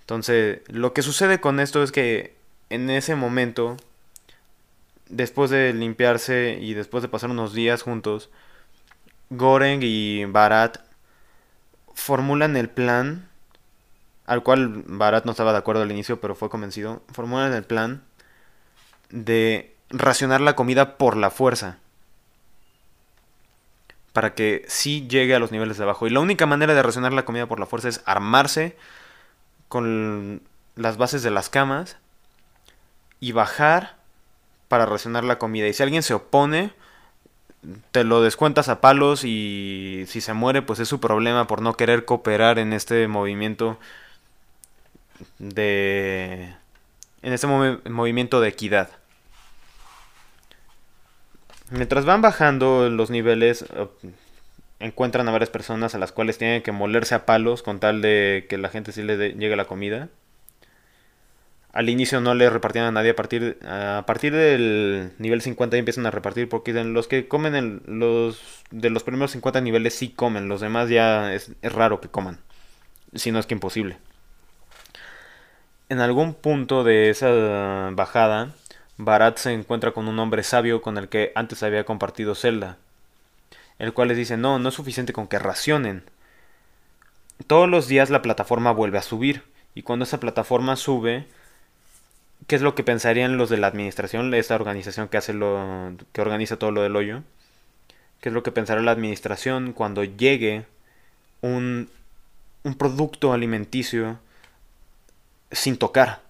[0.00, 2.34] Entonces, lo que sucede con esto es que
[2.74, 3.76] en ese momento,
[5.08, 8.30] después de limpiarse y después de pasar unos días juntos,
[9.30, 10.78] Goreng y Barat
[11.94, 13.28] formulan el plan,
[14.26, 18.02] al cual Barat no estaba de acuerdo al inicio, pero fue convencido, formulan el plan
[19.10, 21.78] de racionar la comida por la fuerza.
[24.12, 26.06] Para que sí llegue a los niveles de abajo.
[26.06, 28.76] Y la única manera de racionar la comida por la fuerza es armarse
[29.68, 30.42] con
[30.76, 31.96] las bases de las camas
[33.24, 33.96] y bajar
[34.68, 35.66] para racionar la comida.
[35.66, 36.72] Y si alguien se opone,
[37.90, 41.72] te lo descuentas a palos y si se muere, pues es su problema por no
[41.72, 43.78] querer cooperar en este movimiento
[45.38, 46.54] de...
[47.22, 48.90] en este movimiento de equidad.
[51.70, 53.64] Mientras van bajando los niveles,
[54.80, 58.44] encuentran a varias personas a las cuales tienen que molerse a palos con tal de
[58.50, 60.10] que la gente sí le llegue la comida.
[61.74, 66.06] Al inicio no le repartían a nadie, a partir, a partir del nivel 50 empiezan
[66.06, 70.48] a repartir porque los que comen en los de los primeros 50 niveles sí comen,
[70.48, 72.38] los demás ya es, es raro que coman,
[73.14, 73.96] si no es que imposible.
[75.88, 78.52] En algún punto de esa bajada,
[78.96, 82.78] Barat se encuentra con un hombre sabio con el que antes había compartido celda,
[83.80, 86.04] el cual les dice, no, no es suficiente con que racionen.
[87.48, 89.42] Todos los días la plataforma vuelve a subir,
[89.74, 91.26] y cuando esa plataforma sube,
[92.46, 96.20] ¿qué es lo que pensarían los de la administración, esta organización que hace lo, que
[96.20, 97.22] organiza todo lo del hoyo?
[98.20, 100.66] ¿Qué es lo que pensará la administración cuando llegue
[101.42, 101.90] un,
[102.62, 104.18] un producto alimenticio
[105.52, 106.24] sin tocar?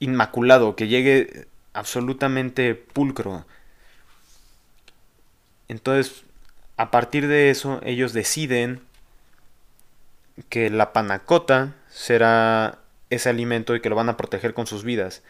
[0.00, 3.44] inmaculado, que llegue absolutamente pulcro.
[5.68, 6.24] Entonces,
[6.76, 8.80] a partir de eso, ellos deciden
[10.48, 12.78] que la panacota será
[13.10, 15.22] ese alimento y que lo van a proteger con sus vidas.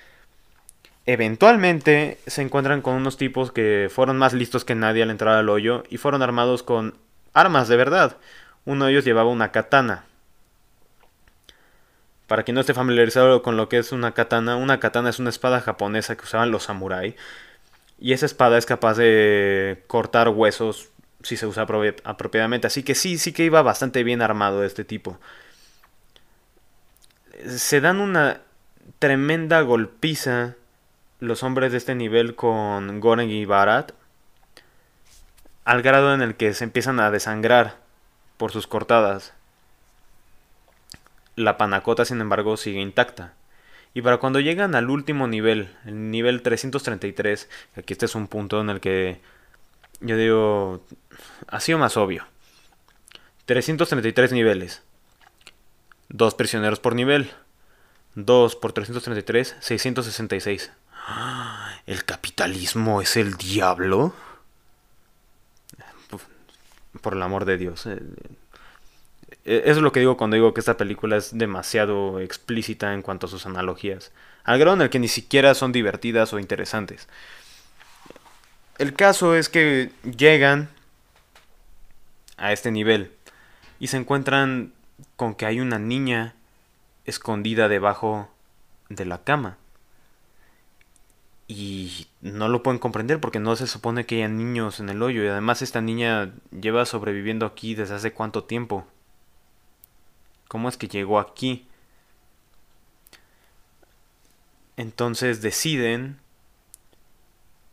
[1.06, 5.48] Eventualmente se encuentran con unos tipos que fueron más listos que nadie al entrar al
[5.48, 6.98] hoyo y fueron armados con
[7.32, 8.16] armas de verdad.
[8.66, 10.04] Uno de ellos llevaba una katana.
[12.26, 15.30] Para quien no esté familiarizado con lo que es una katana, una katana es una
[15.30, 17.14] espada japonesa que usaban los samuráis.
[17.98, 20.90] Y esa espada es capaz de cortar huesos
[21.22, 21.66] si se usa
[22.04, 22.66] apropiadamente.
[22.66, 25.18] Así que sí, sí que iba bastante bien armado este tipo.
[27.46, 28.40] Se dan una
[28.98, 30.56] tremenda golpiza
[31.20, 33.92] los hombres de este nivel con Goren y Barat.
[35.64, 37.76] Al grado en el que se empiezan a desangrar
[38.36, 39.34] por sus cortadas.
[41.36, 43.34] La panacota, sin embargo, sigue intacta.
[43.94, 48.60] Y para cuando llegan al último nivel, el nivel 333, aquí este es un punto
[48.60, 49.20] en el que
[50.00, 50.84] yo digo,
[51.48, 52.26] ha sido más obvio.
[53.46, 54.82] 333 niveles.
[56.08, 57.30] Dos prisioneros por nivel.
[58.14, 60.72] 2 por 333, 666.
[61.86, 64.14] ¿El capitalismo es el diablo?
[67.00, 67.86] Por el amor de Dios.
[67.86, 68.00] Eh,
[69.44, 73.02] e, eso es lo que digo cuando digo que esta película es demasiado explícita en
[73.02, 74.10] cuanto a sus analogías.
[74.44, 77.08] Al grado en el que ni siquiera son divertidas o interesantes.
[78.78, 80.68] El caso es que llegan
[82.36, 83.12] a este nivel
[83.80, 84.72] y se encuentran
[85.16, 86.34] con que hay una niña
[87.04, 88.28] escondida debajo
[88.88, 89.56] de la cama.
[91.46, 95.24] Y no lo pueden comprender porque no se supone que haya niños en el hoyo.
[95.24, 98.86] Y además esta niña lleva sobreviviendo aquí desde hace cuánto tiempo.
[100.48, 101.66] ¿Cómo es que llegó aquí?
[104.76, 106.18] Entonces deciden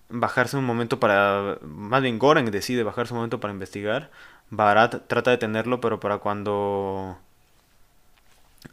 [0.10, 1.58] bajarse un momento para...
[1.62, 4.10] Más bien Goren decide bajarse un momento para investigar.
[4.50, 7.18] Barat trata de tenerlo, pero para cuando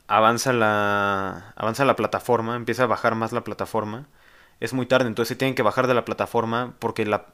[0.07, 4.07] avanza la, avanza la plataforma, empieza a bajar más la plataforma,
[4.61, 7.27] es muy tarde, entonces se tienen que bajar de la plataforma porque la,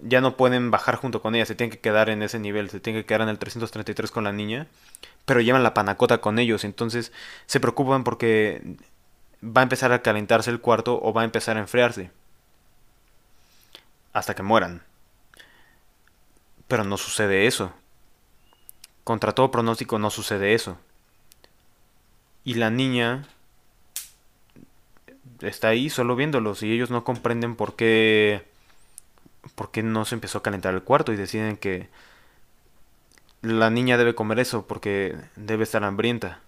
[0.00, 2.80] ya no pueden bajar junto con ella, se tienen que quedar en ese nivel, se
[2.80, 4.66] tienen que quedar en el 333 con la niña,
[5.24, 7.12] pero llevan la panacota con ellos, entonces
[7.46, 8.62] se preocupan porque
[9.42, 12.10] va a empezar a calentarse el cuarto o va a empezar a enfriarse
[14.12, 14.82] hasta que mueran.
[16.68, 17.72] Pero no sucede eso.
[19.04, 20.78] Contra todo pronóstico no sucede eso.
[22.44, 23.26] Y la niña
[25.40, 28.46] está ahí solo viéndolos y ellos no comprenden por qué
[29.54, 31.88] por qué no se empezó a calentar el cuarto y deciden que
[33.42, 36.40] la niña debe comer eso porque debe estar hambrienta.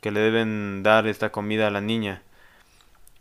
[0.00, 2.22] Que le deben dar esta comida a la niña.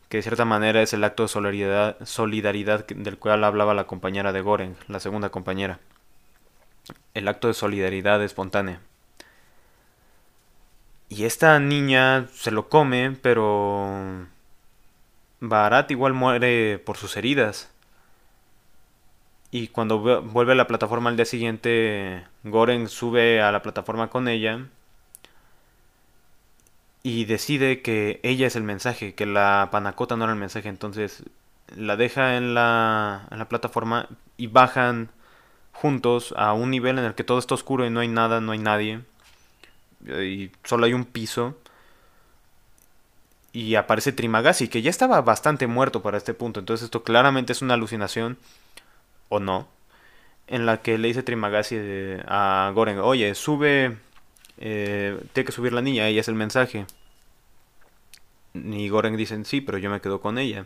[0.09, 4.31] Que de cierta manera es el acto de solidaridad, solidaridad del cual hablaba la compañera
[4.31, 5.79] de Goren, la segunda compañera.
[7.13, 8.79] El acto de solidaridad espontánea.
[11.09, 14.27] Y esta niña se lo come, pero
[15.39, 17.69] Barat igual muere por sus heridas.
[19.51, 24.27] Y cuando vuelve a la plataforma al día siguiente, Goren sube a la plataforma con
[24.27, 24.67] ella
[27.07, 30.67] y decide que ella es el mensaje, que la panacota no era el mensaje.
[30.67, 31.23] Entonces
[31.73, 35.09] la deja en la, en la plataforma y bajan
[35.71, 38.51] juntos a un nivel en el que todo está oscuro y no hay nada, no
[38.51, 39.03] hay nadie.
[40.05, 41.57] Y solo hay un piso.
[43.53, 46.59] Y aparece Trimagasi, que ya estaba bastante muerto para este punto.
[46.59, 48.37] Entonces esto claramente es una alucinación
[49.29, 49.69] o no,
[50.47, 51.77] en la que le dice Trimagasi
[52.27, 53.97] a Goren, oye, sube,
[54.57, 56.85] eh, tiene que subir la niña, ella es el mensaje.
[58.53, 60.65] Y Goren dice, sí, pero yo me quedo con ella.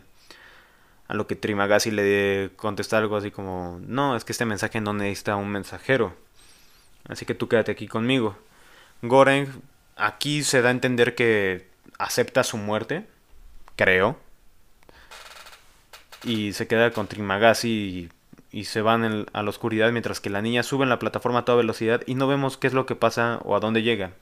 [1.08, 4.94] A lo que Trimagasi le contesta algo así como, no, es que este mensaje no
[4.94, 6.14] necesita un mensajero.
[7.08, 8.36] Así que tú quédate aquí conmigo.
[9.02, 9.48] Goreng
[9.96, 13.06] aquí se da a entender que acepta su muerte,
[13.76, 14.18] creo.
[16.24, 18.08] Y se queda con Trimagasi y,
[18.52, 21.44] y se van a la oscuridad mientras que la niña sube en la plataforma a
[21.44, 24.12] toda velocidad y no vemos qué es lo que pasa o a dónde llega.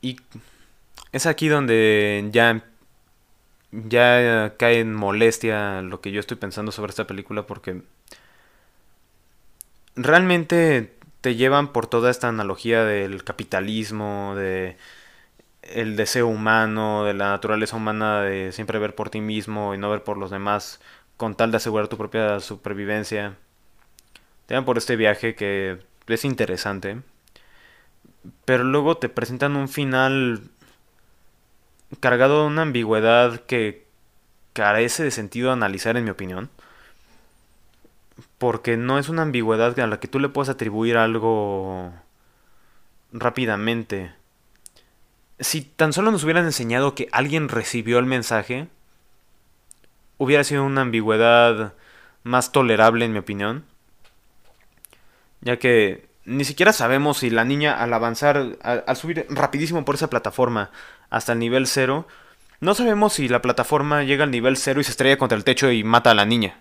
[0.00, 0.20] Y
[1.12, 2.64] es aquí donde ya
[3.72, 7.82] ya cae en molestia lo que yo estoy pensando sobre esta película porque
[9.96, 14.76] realmente te llevan por toda esta analogía del capitalismo, de
[15.72, 19.90] el deseo humano, de la naturaleza humana de siempre ver por ti mismo y no
[19.90, 20.80] ver por los demás
[21.16, 23.36] con tal de asegurar tu propia supervivencia.
[24.46, 27.00] Te dan por este viaje que es interesante,
[28.44, 30.42] pero luego te presentan un final
[32.00, 33.86] cargado de una ambigüedad que
[34.52, 36.50] carece de sentido analizar en mi opinión
[38.38, 41.92] porque no es una ambigüedad a la que tú le puedas atribuir algo
[43.12, 44.12] rápidamente.
[45.44, 48.66] Si tan solo nos hubieran enseñado que alguien recibió el mensaje,
[50.16, 51.74] hubiera sido una ambigüedad
[52.22, 53.64] más tolerable en mi opinión.
[55.42, 60.08] Ya que ni siquiera sabemos si la niña al avanzar, al, subir rapidísimo por esa
[60.08, 60.70] plataforma
[61.10, 62.08] hasta el nivel cero,
[62.60, 65.70] no sabemos si la plataforma llega al nivel cero y se estrella contra el techo
[65.70, 66.58] y mata a la niña.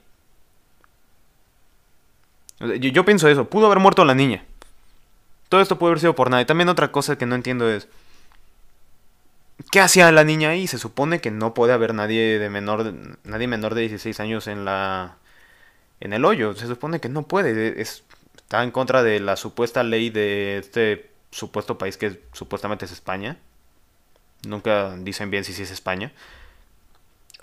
[2.60, 4.44] Yo, pienso eso, pudo haber muerto la niña.
[5.48, 6.42] Todo esto pudo haber sido por nada.
[6.42, 7.88] Y también otra cosa que no entiendo es...
[9.72, 10.68] ¿Qué hacía la niña ahí?
[10.68, 14.66] Se supone que no puede haber nadie de menor nadie menor de 16 años en
[14.66, 15.18] la
[16.00, 16.56] en el hoyo.
[16.56, 17.82] Se supone que no puede.
[17.82, 23.38] está en contra de la supuesta ley de este supuesto país que supuestamente es España.
[24.48, 26.12] Nunca dicen bien si sí es España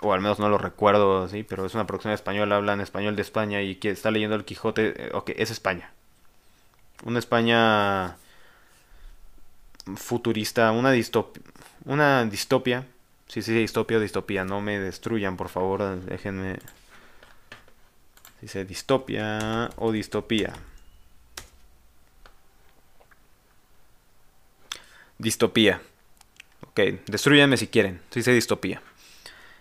[0.01, 3.15] o al menos no lo recuerdo así, pero es una producción española, habla en español
[3.15, 5.91] de España y que está leyendo el Quijote, eh, ok, es España.
[7.05, 8.17] Una España
[9.95, 11.41] futurista, una distopia,
[11.85, 12.85] una distopia,
[13.27, 16.59] sí, sí, distopia o distopía, no me destruyan, por favor, déjenme,
[18.41, 20.53] dice distopia o distopía.
[25.17, 25.81] Distopía.
[26.67, 28.81] Ok, destruyanme si quieren, sí, dice distopía.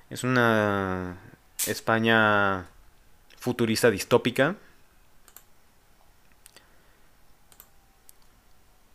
[0.09, 1.19] Es una
[1.67, 2.67] España
[3.37, 4.57] futurista distópica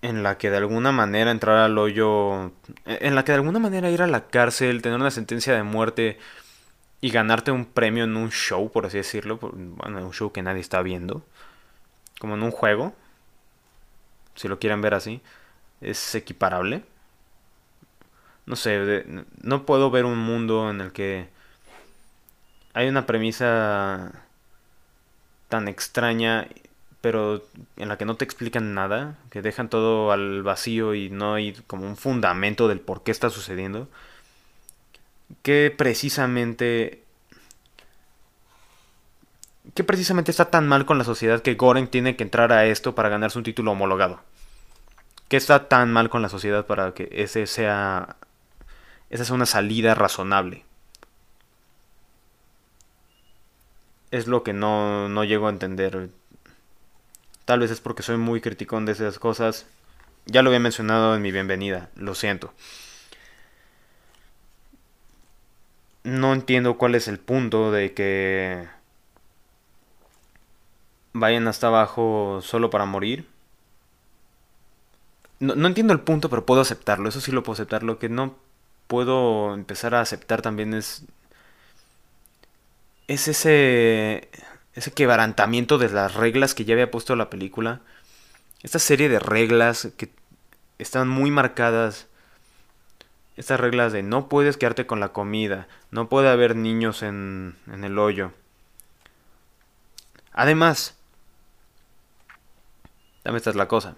[0.06, 2.52] en la que de alguna manera entrar al hoyo,
[2.86, 6.20] en la que de alguna manera ir a la cárcel, tener una sentencia de muerte
[7.02, 10.62] y ganarte un premio en un show, por así decirlo, bueno, un show que nadie
[10.62, 11.24] está viendo,
[12.20, 12.94] como en un juego,
[14.36, 15.22] si lo quieren ver así,
[15.82, 16.84] es equiparable.
[18.46, 19.06] No sé,
[19.42, 21.30] no puedo ver un mundo en el que
[22.74, 24.12] hay una premisa
[25.50, 26.48] tan extraña,
[27.06, 27.44] pero
[27.78, 31.54] en la que no te explican nada, que dejan todo al vacío y no hay
[31.68, 33.88] como un fundamento del por qué está sucediendo,
[35.44, 37.04] que precisamente
[39.76, 42.96] que precisamente está tan mal con la sociedad que Goren tiene que entrar a esto
[42.96, 44.22] para ganarse un título homologado.
[45.28, 48.16] Que está tan mal con la sociedad para que ese sea
[49.12, 50.66] esa es una salida razonable.
[54.10, 56.10] Es lo que no, no llego a entender.
[57.46, 59.68] Tal vez es porque soy muy criticón de esas cosas.
[60.26, 62.54] Ya lo había mencionado en mi bienvenida, lo siento.
[66.04, 68.68] No entiendo cuál es el punto de que
[71.14, 73.28] vayan hasta abajo solo para morir.
[75.40, 77.10] No, no, entiendo el punto, pero puedo aceptarlo.
[77.10, 77.84] Eso sí lo puedo aceptar.
[77.84, 78.36] Lo que no
[78.88, 81.06] puedo empezar a aceptar también es
[83.08, 84.30] es ese
[84.76, 87.82] ese quebrantamiento de las reglas que ya había puesto la película.
[88.62, 90.10] Esta serie de reglas que
[90.78, 92.08] están muy marcadas.
[93.38, 97.84] Estas reglas de no puedes quedarte con la comida, no puede haber niños en, en
[97.84, 98.32] el hoyo.
[100.32, 100.96] Además,
[103.24, 103.96] dame esta es la cosa.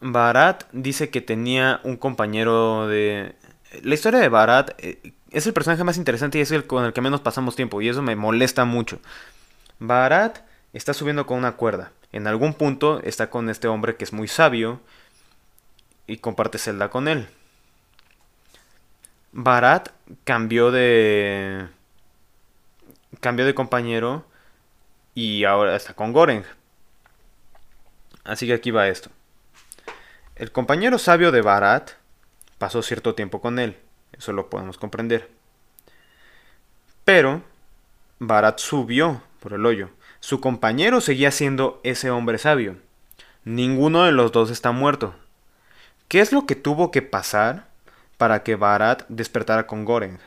[0.00, 3.34] Barat dice que tenía un compañero de...
[3.82, 6.92] La historia de Barat eh, es el personaje más interesante y es el con el
[6.92, 8.98] que menos pasamos tiempo y eso me molesta mucho.
[9.78, 10.40] Barat
[10.72, 11.92] está subiendo con una cuerda.
[12.12, 14.80] En algún punto está con este hombre que es muy sabio
[16.06, 17.28] y comparte celda con él.
[19.32, 19.90] Barat
[20.24, 21.68] cambió de
[23.20, 24.24] cambió de compañero
[25.14, 26.44] y ahora está con Goreng.
[28.24, 29.10] Así que aquí va esto.
[30.34, 31.92] El compañero sabio de Barat
[32.58, 33.76] pasó cierto tiempo con él,
[34.20, 35.30] Eso lo podemos comprender.
[37.06, 37.42] Pero
[38.18, 39.88] Barat subió por el hoyo.
[40.20, 42.76] Su compañero seguía siendo ese hombre sabio.
[43.44, 45.14] Ninguno de los dos está muerto.
[46.08, 47.68] ¿Qué es lo que tuvo que pasar
[48.18, 50.18] para que Barat despertara con Goreng?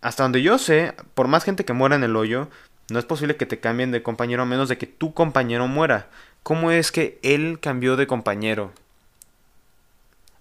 [0.00, 2.48] Hasta donde yo sé, por más gente que muera en el hoyo,
[2.90, 6.08] no es posible que te cambien de compañero a menos de que tu compañero muera.
[6.42, 8.72] ¿Cómo es que él cambió de compañero?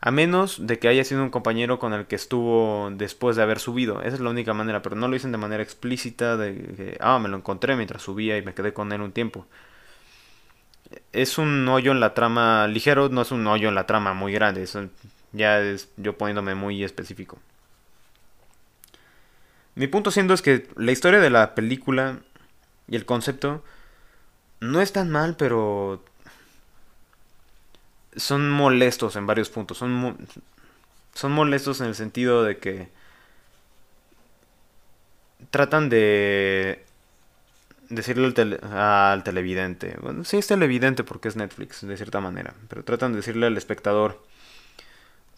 [0.02, 3.60] A menos de que haya sido un compañero con el que estuvo después de haber
[3.60, 4.02] subido.
[4.02, 7.20] Esa es la única manera, pero no lo dicen de manera explícita de que, ah,
[7.20, 9.46] me lo encontré mientras subía y me quedé con él un tiempo.
[11.14, 14.34] Es un hoyo en la trama ligero, no es un hoyo en la trama muy
[14.34, 14.64] grande.
[14.64, 14.90] Eso
[15.34, 17.38] ya es yo poniéndome muy específico.
[19.76, 22.18] Mi punto siendo es que la historia de la película
[22.88, 23.64] y el concepto
[24.60, 26.04] no es tan mal, pero
[28.16, 29.78] son molestos en varios puntos.
[29.78, 30.18] Son,
[31.14, 32.90] son molestos en el sentido de que
[35.50, 36.84] tratan de
[37.90, 38.34] decirle
[38.64, 39.96] al, televidente.
[40.02, 42.54] Bueno, sí es televidente porque es Netflix, de cierta manera.
[42.70, 44.24] Pero tratan de decirle al espectador.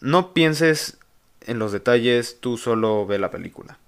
[0.00, 0.98] No pienses
[1.42, 3.78] en los detalles, tú solo ve la película.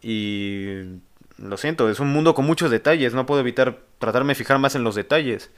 [0.00, 0.82] Y
[1.38, 3.14] lo siento, es un mundo con muchos detalles.
[3.14, 5.50] No puedo evitar tratarme de fijar más en los detalles.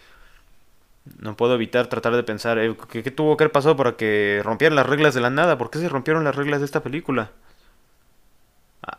[1.21, 4.77] No puedo evitar tratar de pensar, eh, ¿qué, tuvo que haber pasado para que rompieran
[4.77, 5.59] las reglas de la nada?
[5.59, 7.33] ¿Por qué se rompieron las reglas de esta película?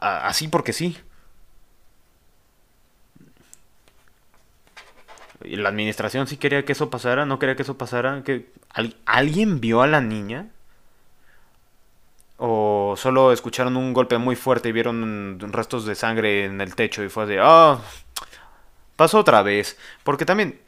[0.02, 0.98] así porque sí.
[5.44, 8.24] Y la administración sí quería que eso pasara, no quería que eso pasara.
[8.24, 8.52] que
[9.06, 10.50] ¿Alguien vio a la niña?
[12.38, 17.04] ¿O solo escucharon un golpe muy fuerte y vieron restos de sangre en el techo
[17.04, 17.80] y fue de, ah,
[18.96, 19.78] pasó otra vez?
[20.04, 20.60] Porque también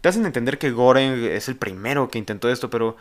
[0.00, 2.96] te hacen entender que Goren es el primero que intentó esto, pero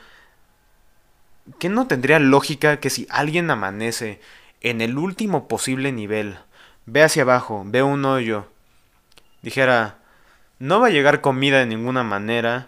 [1.60, 4.20] ¿qué no tendría lógica que si alguien amanece
[4.62, 6.38] en el último posible nivel,
[6.86, 8.48] ve hacia abajo, ve un hoyo,
[9.42, 10.00] dijera,
[10.60, 12.68] no va a llegar comida de ninguna manera,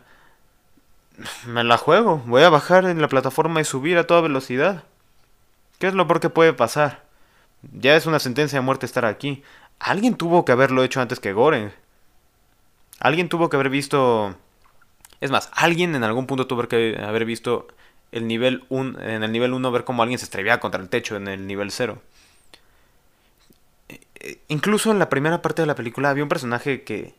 [1.45, 4.83] me la juego, voy a bajar en la plataforma y subir a toda velocidad?
[5.79, 7.03] ¿Qué es lo peor que puede pasar?
[7.73, 9.43] Ya es una sentencia de muerte estar aquí.
[9.79, 11.73] Alguien tuvo que haberlo hecho antes que Goren.
[12.99, 14.35] Alguien tuvo que haber visto...
[15.21, 17.67] Es más, alguien en algún punto tuvo que haber visto
[18.11, 21.15] el nivel 1, en el nivel 1 ver cómo alguien se estrellaba contra el techo
[21.15, 22.01] en el nivel 0.
[23.89, 27.13] E, incluso en la primera parte de la película había un personaje que...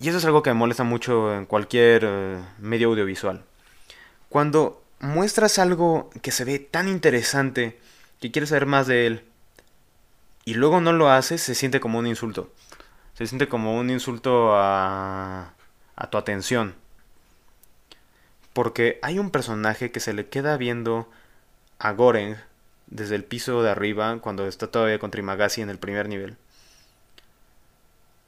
[0.00, 3.44] Y eso es algo que me molesta mucho en cualquier eh, medio audiovisual.
[4.28, 7.78] Cuando muestras algo que se ve tan interesante
[8.20, 9.24] que quieres saber más de él
[10.44, 12.50] y luego no lo haces, se siente como un insulto
[13.22, 15.54] se siente como un insulto a,
[15.96, 16.74] a tu atención.
[18.52, 21.08] Porque hay un personaje que se le queda viendo
[21.78, 22.36] a Goreng
[22.86, 26.36] desde el piso de arriba cuando está todavía con Trimagasi en el primer nivel.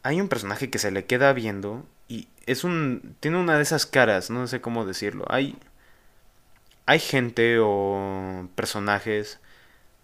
[0.03, 3.87] Hay un personaje que se le queda viendo y es un tiene una de esas
[3.87, 5.25] caras, no sé cómo decirlo.
[5.29, 5.59] Hay
[6.87, 9.39] hay gente o personajes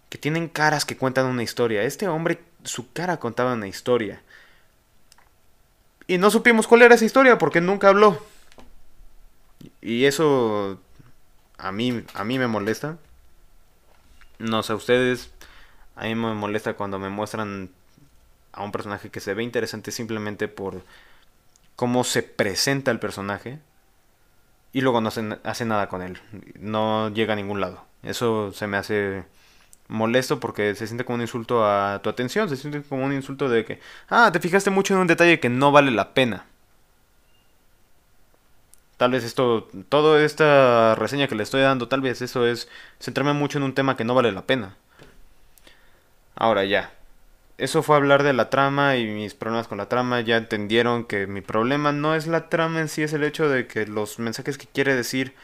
[0.09, 1.83] que tienen caras que cuentan una historia.
[1.83, 4.21] Este hombre su cara contaba una historia.
[6.11, 8.21] Y no supimos cuál era esa historia porque nunca habló.
[9.79, 10.77] Y eso
[11.57, 12.97] a mí, a mí me molesta.
[14.37, 15.31] No sé, a ustedes.
[15.95, 17.69] A mí me molesta cuando me muestran
[18.51, 20.83] a un personaje que se ve interesante simplemente por
[21.77, 23.59] cómo se presenta el personaje.
[24.73, 25.11] Y luego no
[25.45, 26.19] hace nada con él.
[26.59, 27.85] No llega a ningún lado.
[28.03, 29.23] Eso se me hace
[29.91, 33.49] molesto porque se siente como un insulto a tu atención, se siente como un insulto
[33.49, 33.79] de que,
[34.09, 36.45] ah, te fijaste mucho en un detalle que no vale la pena.
[38.97, 42.69] Tal vez esto, toda esta reseña que le estoy dando, tal vez eso es
[42.99, 44.77] centrarme mucho en un tema que no vale la pena.
[46.35, 46.91] Ahora ya.
[47.57, 50.21] Eso fue hablar de la trama y mis problemas con la trama.
[50.21, 53.67] Ya entendieron que mi problema no es la trama en sí, es el hecho de
[53.67, 55.35] que los mensajes que quiere decir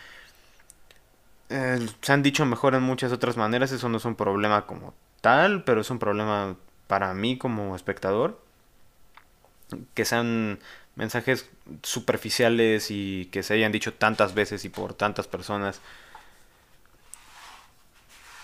[1.49, 4.93] eh, se han dicho mejor en muchas otras maneras, eso no es un problema como
[5.21, 6.55] tal, pero es un problema
[6.87, 8.41] para mí como espectador.
[9.93, 10.59] Que sean
[10.95, 11.49] mensajes
[11.83, 15.81] superficiales y que se hayan dicho tantas veces y por tantas personas.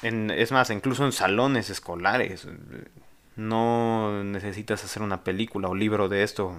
[0.01, 2.47] es más, incluso en salones escolares.
[3.35, 6.55] No necesitas hacer una película o libro de esto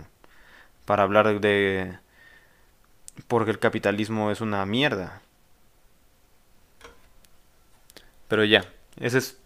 [0.87, 1.99] para hablar de...
[3.29, 5.23] porque el capitalismo es una mierda.
[8.29, 8.65] Pero ya,
[9.01, 9.39] esa es,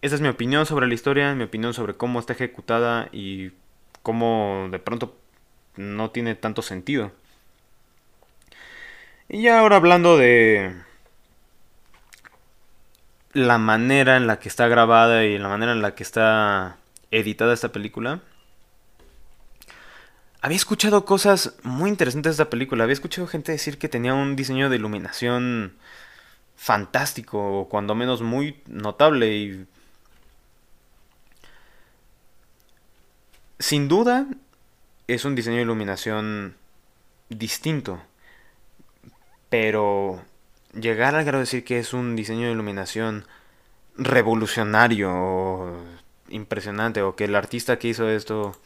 [0.00, 3.52] esa es mi opinión sobre la historia, mi opinión sobre cómo está ejecutada y
[4.02, 5.16] cómo de pronto
[5.76, 7.12] no tiene tanto sentido.
[9.28, 10.74] Y ya ahora hablando de
[13.32, 16.76] la manera en la que está grabada y la manera en la que está
[17.10, 18.20] editada esta película.
[20.40, 22.84] Había escuchado cosas muy interesantes de esta película.
[22.84, 25.76] Había escuchado gente decir que tenía un diseño de iluminación
[26.62, 29.66] fantástico, o cuando menos muy notable y...
[33.58, 34.28] Sin duda
[35.08, 36.54] es un diseño de iluminación
[37.28, 38.00] distinto,
[39.48, 40.22] pero
[40.72, 43.26] llegar al grado de decir que es un diseño de iluminación
[43.96, 45.76] revolucionario,
[46.28, 48.56] impresionante, o que el artista que hizo esto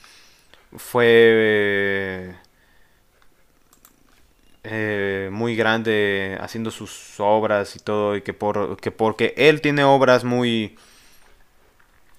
[0.76, 2.36] fue
[4.68, 9.84] eh, muy grande haciendo sus obras y todo, y que, por, que porque él tiene
[9.84, 10.76] obras muy...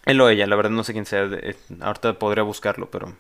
[0.06, 3.14] Él o ella, la verdad no sé quién sea, eh, ahorita podría buscarlo, pero...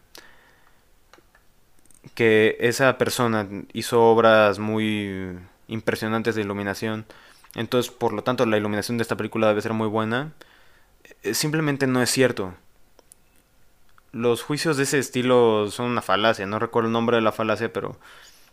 [2.16, 7.06] Que esa persona hizo obras muy impresionantes de iluminación.
[7.54, 10.32] Entonces, por lo tanto, la iluminación de esta película debe ser muy buena.
[11.24, 12.54] Eh, simplemente no es cierto.
[14.14, 16.46] Los juicios de ese estilo son una falacia.
[16.46, 17.98] No recuerdo el nombre de la falacia, pero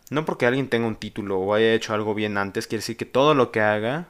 [0.09, 3.05] no porque alguien tenga un título o haya hecho algo bien antes, quiere decir que
[3.05, 4.07] todo lo que haga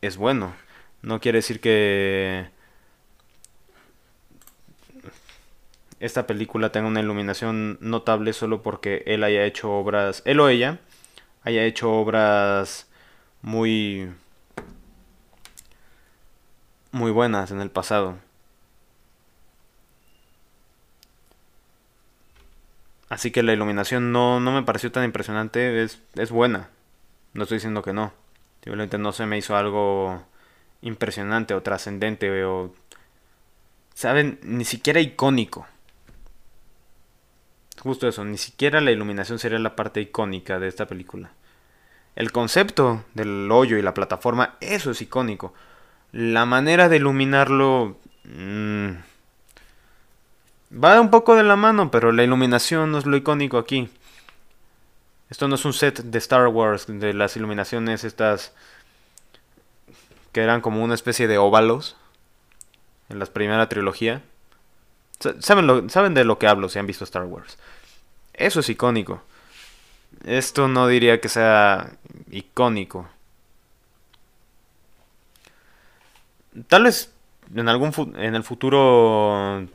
[0.00, 0.54] es bueno.
[1.02, 2.48] No quiere decir que
[6.00, 10.80] esta película tenga una iluminación notable solo porque él haya hecho obras, él o ella
[11.42, 12.88] haya hecho obras
[13.42, 14.10] muy
[16.92, 18.18] muy buenas en el pasado.
[23.10, 26.70] Así que la iluminación no, no me pareció tan impresionante, es, es buena.
[27.34, 28.12] No estoy diciendo que no.
[28.62, 30.24] Simplemente no se me hizo algo
[30.80, 32.72] impresionante o trascendente o...
[33.94, 34.38] ¿Saben?
[34.44, 35.66] Ni siquiera icónico.
[37.80, 41.32] Justo eso, ni siquiera la iluminación sería la parte icónica de esta película.
[42.14, 45.52] El concepto del hoyo y la plataforma, eso es icónico.
[46.12, 47.98] La manera de iluminarlo...
[48.22, 49.09] Mmm,
[50.72, 53.88] va un poco de la mano, pero la iluminación no es lo icónico aquí.
[55.28, 58.52] Esto no es un set de Star Wars, de las iluminaciones estas
[60.32, 61.96] que eran como una especie de óvalos
[63.08, 64.22] en la primera trilogía.
[65.40, 67.58] Saben, saben de lo que hablo si han visto Star Wars.
[68.32, 69.22] Eso es icónico.
[70.24, 71.92] Esto no diría que sea
[72.30, 73.08] icónico.
[76.68, 77.12] Tal vez
[77.54, 79.66] en algún en el futuro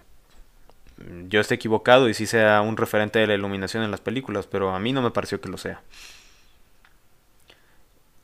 [1.28, 4.72] yo esté equivocado y si sea un referente de la iluminación en las películas, pero
[4.74, 5.82] a mí no me pareció que lo sea.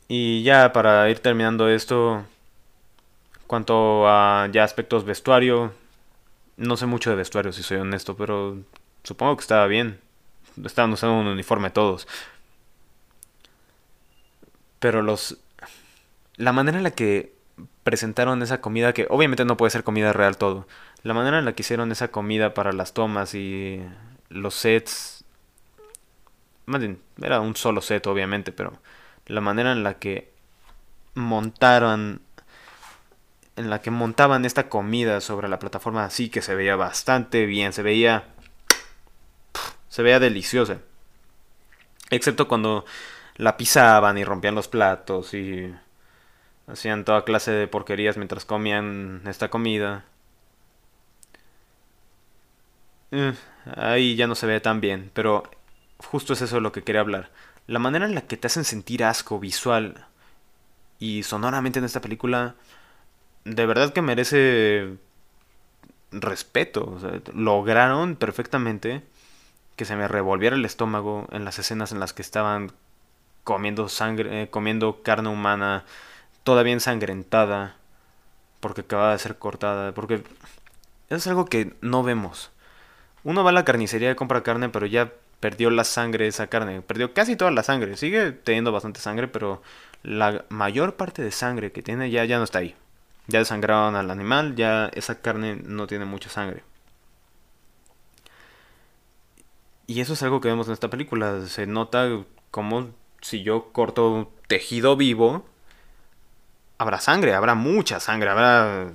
[0.07, 2.25] Y ya para ir terminando esto,
[3.47, 5.73] cuanto a ya aspectos vestuario,
[6.57, 8.57] no sé mucho de vestuario si soy honesto, pero
[9.03, 9.99] supongo que estaba bien.
[10.63, 12.07] Estaban usando un uniforme todos.
[14.79, 15.37] Pero los...
[16.35, 17.33] La manera en la que
[17.83, 20.67] presentaron esa comida, que obviamente no puede ser comida real todo,
[21.03, 23.81] la manera en la que hicieron esa comida para las tomas y
[24.29, 25.23] los sets...
[26.65, 28.79] Más bien, era un solo set obviamente, pero
[29.25, 30.31] la manera en la que
[31.15, 32.21] montaron
[33.57, 37.73] en la que montaban esta comida sobre la plataforma así que se veía bastante bien,
[37.73, 38.25] se veía
[39.89, 40.79] se veía deliciosa.
[42.09, 42.85] Excepto cuando
[43.35, 45.73] la pisaban y rompían los platos y
[46.71, 50.05] hacían toda clase de porquerías mientras comían esta comida.
[53.11, 53.33] Eh,
[53.75, 55.43] ahí ya no se ve tan bien, pero
[55.97, 57.29] justo es eso de lo que quería hablar.
[57.67, 60.05] La manera en la que te hacen sentir asco visual
[60.99, 62.55] y sonoramente en esta película,
[63.45, 64.97] de verdad que merece
[66.11, 66.97] respeto.
[67.33, 69.03] lograron perfectamente
[69.75, 72.71] que se me revolviera el estómago en las escenas en las que estaban
[73.43, 75.85] comiendo sangre, eh, comiendo carne humana
[76.43, 77.77] todavía ensangrentada
[78.59, 82.51] porque acababa de ser cortada, porque eso es algo que no vemos.
[83.23, 86.81] Uno va a la carnicería y compra carne, pero ya perdió la sangre esa carne.
[86.81, 87.97] Perdió casi toda la sangre.
[87.97, 89.61] Sigue teniendo bastante sangre, pero
[90.03, 92.75] la mayor parte de sangre que tiene ya, ya no está ahí.
[93.27, 96.63] Ya desangraron al animal, ya esa carne no tiene mucha sangre.
[99.87, 101.45] Y eso es algo que vemos en esta película.
[101.47, 102.07] Se nota
[102.51, 105.45] como si yo corto tejido vivo,
[106.81, 108.91] habrá sangre, habrá mucha sangre, habrá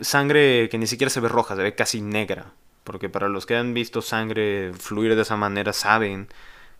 [0.00, 2.46] sangre que ni siquiera se ve roja, se ve casi negra.
[2.82, 6.28] Porque para los que han visto sangre fluir de esa manera saben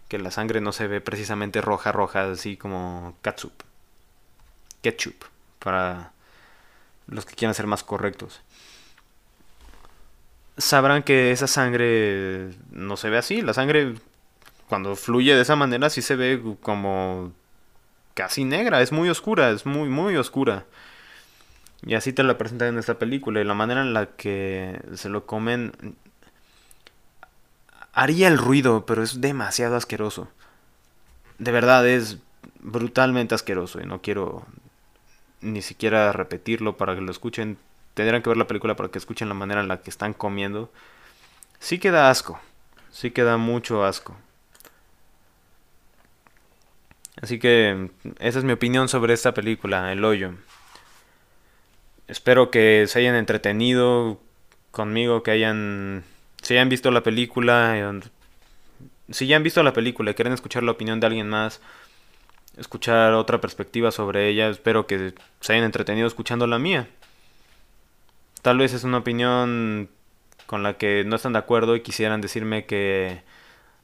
[0.09, 3.53] que la sangre no se ve precisamente roja, roja, así como ketchup.
[4.83, 5.25] Ketchup,
[5.61, 6.11] para
[7.07, 8.41] los que quieran ser más correctos.
[10.59, 13.43] Sabrán que esa sangre no se ve así.
[13.43, 13.95] La sangre,
[14.69, 17.33] cuando fluye de esa manera, sí se ve como
[18.17, 20.65] casi negra, es muy oscura, es muy, muy oscura.
[21.87, 23.41] Y así te la presentan en esta película.
[23.41, 25.97] Y la manera en la que se lo comen
[27.93, 30.29] haría el ruido, pero es demasiado asqueroso.
[31.39, 32.19] De verdad es
[32.61, 34.47] brutalmente asqueroso y no quiero
[35.43, 37.59] ni siquiera repetirlo para que lo escuchen.
[37.95, 40.73] Tendrán que ver la película para que escuchen la manera en la que están comiendo.
[41.61, 42.41] Sí queda asco,
[42.91, 44.17] sí queda mucho asco.
[47.21, 50.33] Así que esa es mi opinión sobre esta película, El Hoyo.
[52.09, 54.21] Espero que se hayan entretenido
[54.71, 56.05] conmigo, que hayan...
[56.43, 58.01] Si hayan visto la película,
[59.11, 61.61] si ya han visto la película y quieren escuchar la opinión de alguien más,
[62.57, 66.89] escuchar otra perspectiva sobre ella, espero que se hayan entretenido escuchando la mía.
[68.43, 69.89] Tal vez es una opinión
[70.47, 73.23] con la que no están de acuerdo y quisieran decirme que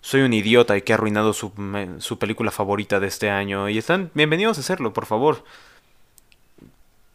[0.03, 1.53] soy un idiota y que he arruinado su,
[1.99, 3.69] su película favorita de este año.
[3.69, 5.45] Y están bienvenidos a hacerlo, por favor.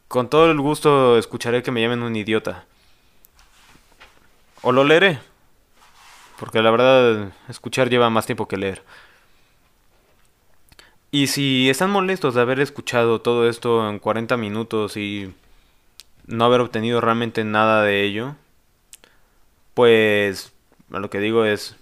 [0.08, 2.66] Con todo el gusto escucharé que me llamen un idiota.
[4.62, 5.20] O lo leeré.
[6.40, 8.84] Porque la verdad, escuchar lleva más tiempo que leer.
[11.12, 15.34] Y si están molestos de haber escuchado todo esto en 40 minutos y
[16.26, 18.36] no haber obtenido realmente nada de ello,
[19.74, 20.54] pues
[20.90, 21.76] lo que digo es,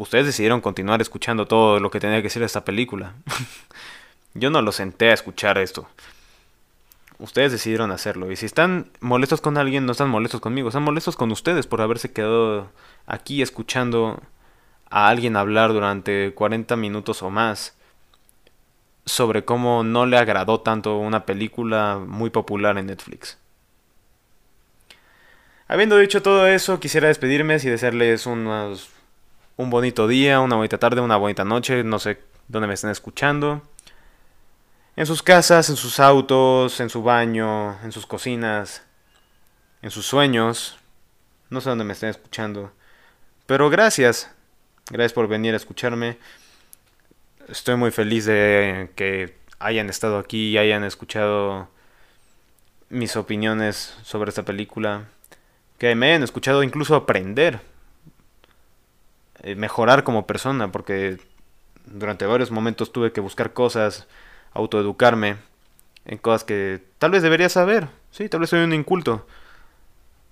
[0.00, 3.12] ustedes decidieron continuar escuchando todo lo que tenía que decir esta película.
[4.34, 5.86] Yo no lo senté a escuchar esto.
[7.18, 8.32] Ustedes decidieron hacerlo.
[8.32, 10.68] Y si están molestos con alguien, no están molestos conmigo.
[10.68, 12.70] Están molestos con ustedes por haberse quedado
[13.06, 14.22] aquí escuchando
[14.88, 17.76] a alguien hablar durante 40 minutos o más
[19.04, 23.36] sobre cómo no le agradó tanto una película muy popular en Netflix.
[25.68, 28.90] Habiendo dicho todo eso, quisiera despedirme y desearles unos
[29.60, 33.60] un bonito día, una bonita tarde, una bonita noche, no sé dónde me estén escuchando.
[34.96, 38.82] En sus casas, en sus autos, en su baño, en sus cocinas,
[39.82, 40.78] en sus sueños.
[41.50, 42.72] No sé dónde me estén escuchando.
[43.44, 44.30] Pero gracias.
[44.88, 46.16] Gracias por venir a escucharme.
[47.46, 51.68] Estoy muy feliz de que hayan estado aquí y hayan escuchado
[52.88, 55.04] mis opiniones sobre esta película.
[55.76, 57.60] Que me hayan escuchado incluso aprender
[59.56, 61.18] mejorar como persona, porque
[61.86, 64.06] durante varios momentos tuve que buscar cosas,
[64.52, 65.36] autoeducarme
[66.04, 69.26] en cosas que tal vez debería saber, sí, tal vez soy un inculto.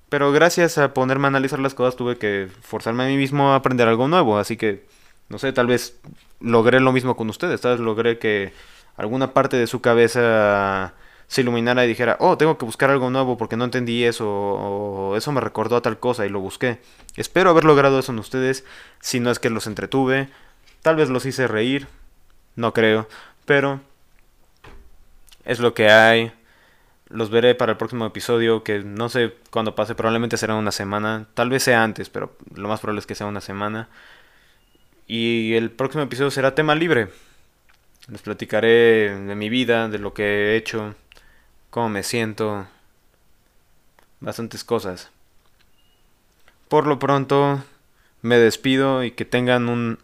[0.08, 3.56] Pero gracias a ponerme a analizar las cosas tuve que forzarme a mí mismo a
[3.56, 4.86] aprender algo nuevo, así que
[5.28, 6.00] no sé, tal vez
[6.40, 8.52] logré lo mismo con ustedes, tal vez logré que
[8.96, 10.94] alguna parte de su cabeza
[11.28, 15.16] se iluminara y dijera, oh, tengo que buscar algo nuevo porque no entendí eso, o
[15.16, 16.80] eso me recordó a tal cosa y lo busqué.
[17.16, 18.64] Espero haber logrado eso en ustedes,
[19.00, 20.30] si no es que los entretuve,
[20.82, 21.86] tal vez los hice reír,
[22.56, 23.08] no creo,
[23.44, 23.80] pero
[25.44, 26.32] es lo que hay.
[27.10, 31.26] Los veré para el próximo episodio, que no sé cuándo pase, probablemente será una semana,
[31.34, 33.88] tal vez sea antes, pero lo más probable es que sea una semana.
[35.06, 37.08] Y el próximo episodio será tema libre.
[38.08, 40.94] Les platicaré de mi vida, de lo que he hecho,
[41.70, 42.66] cómo me siento,
[44.20, 45.10] bastantes cosas.
[46.68, 47.62] Por lo pronto,
[48.22, 49.98] me despido y que tengan un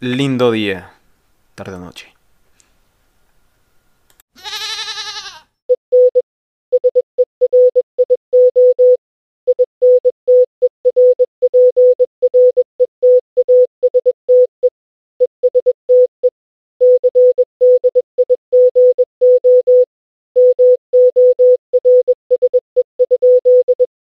[0.00, 0.92] lindo día,
[1.54, 2.13] tarde o noche.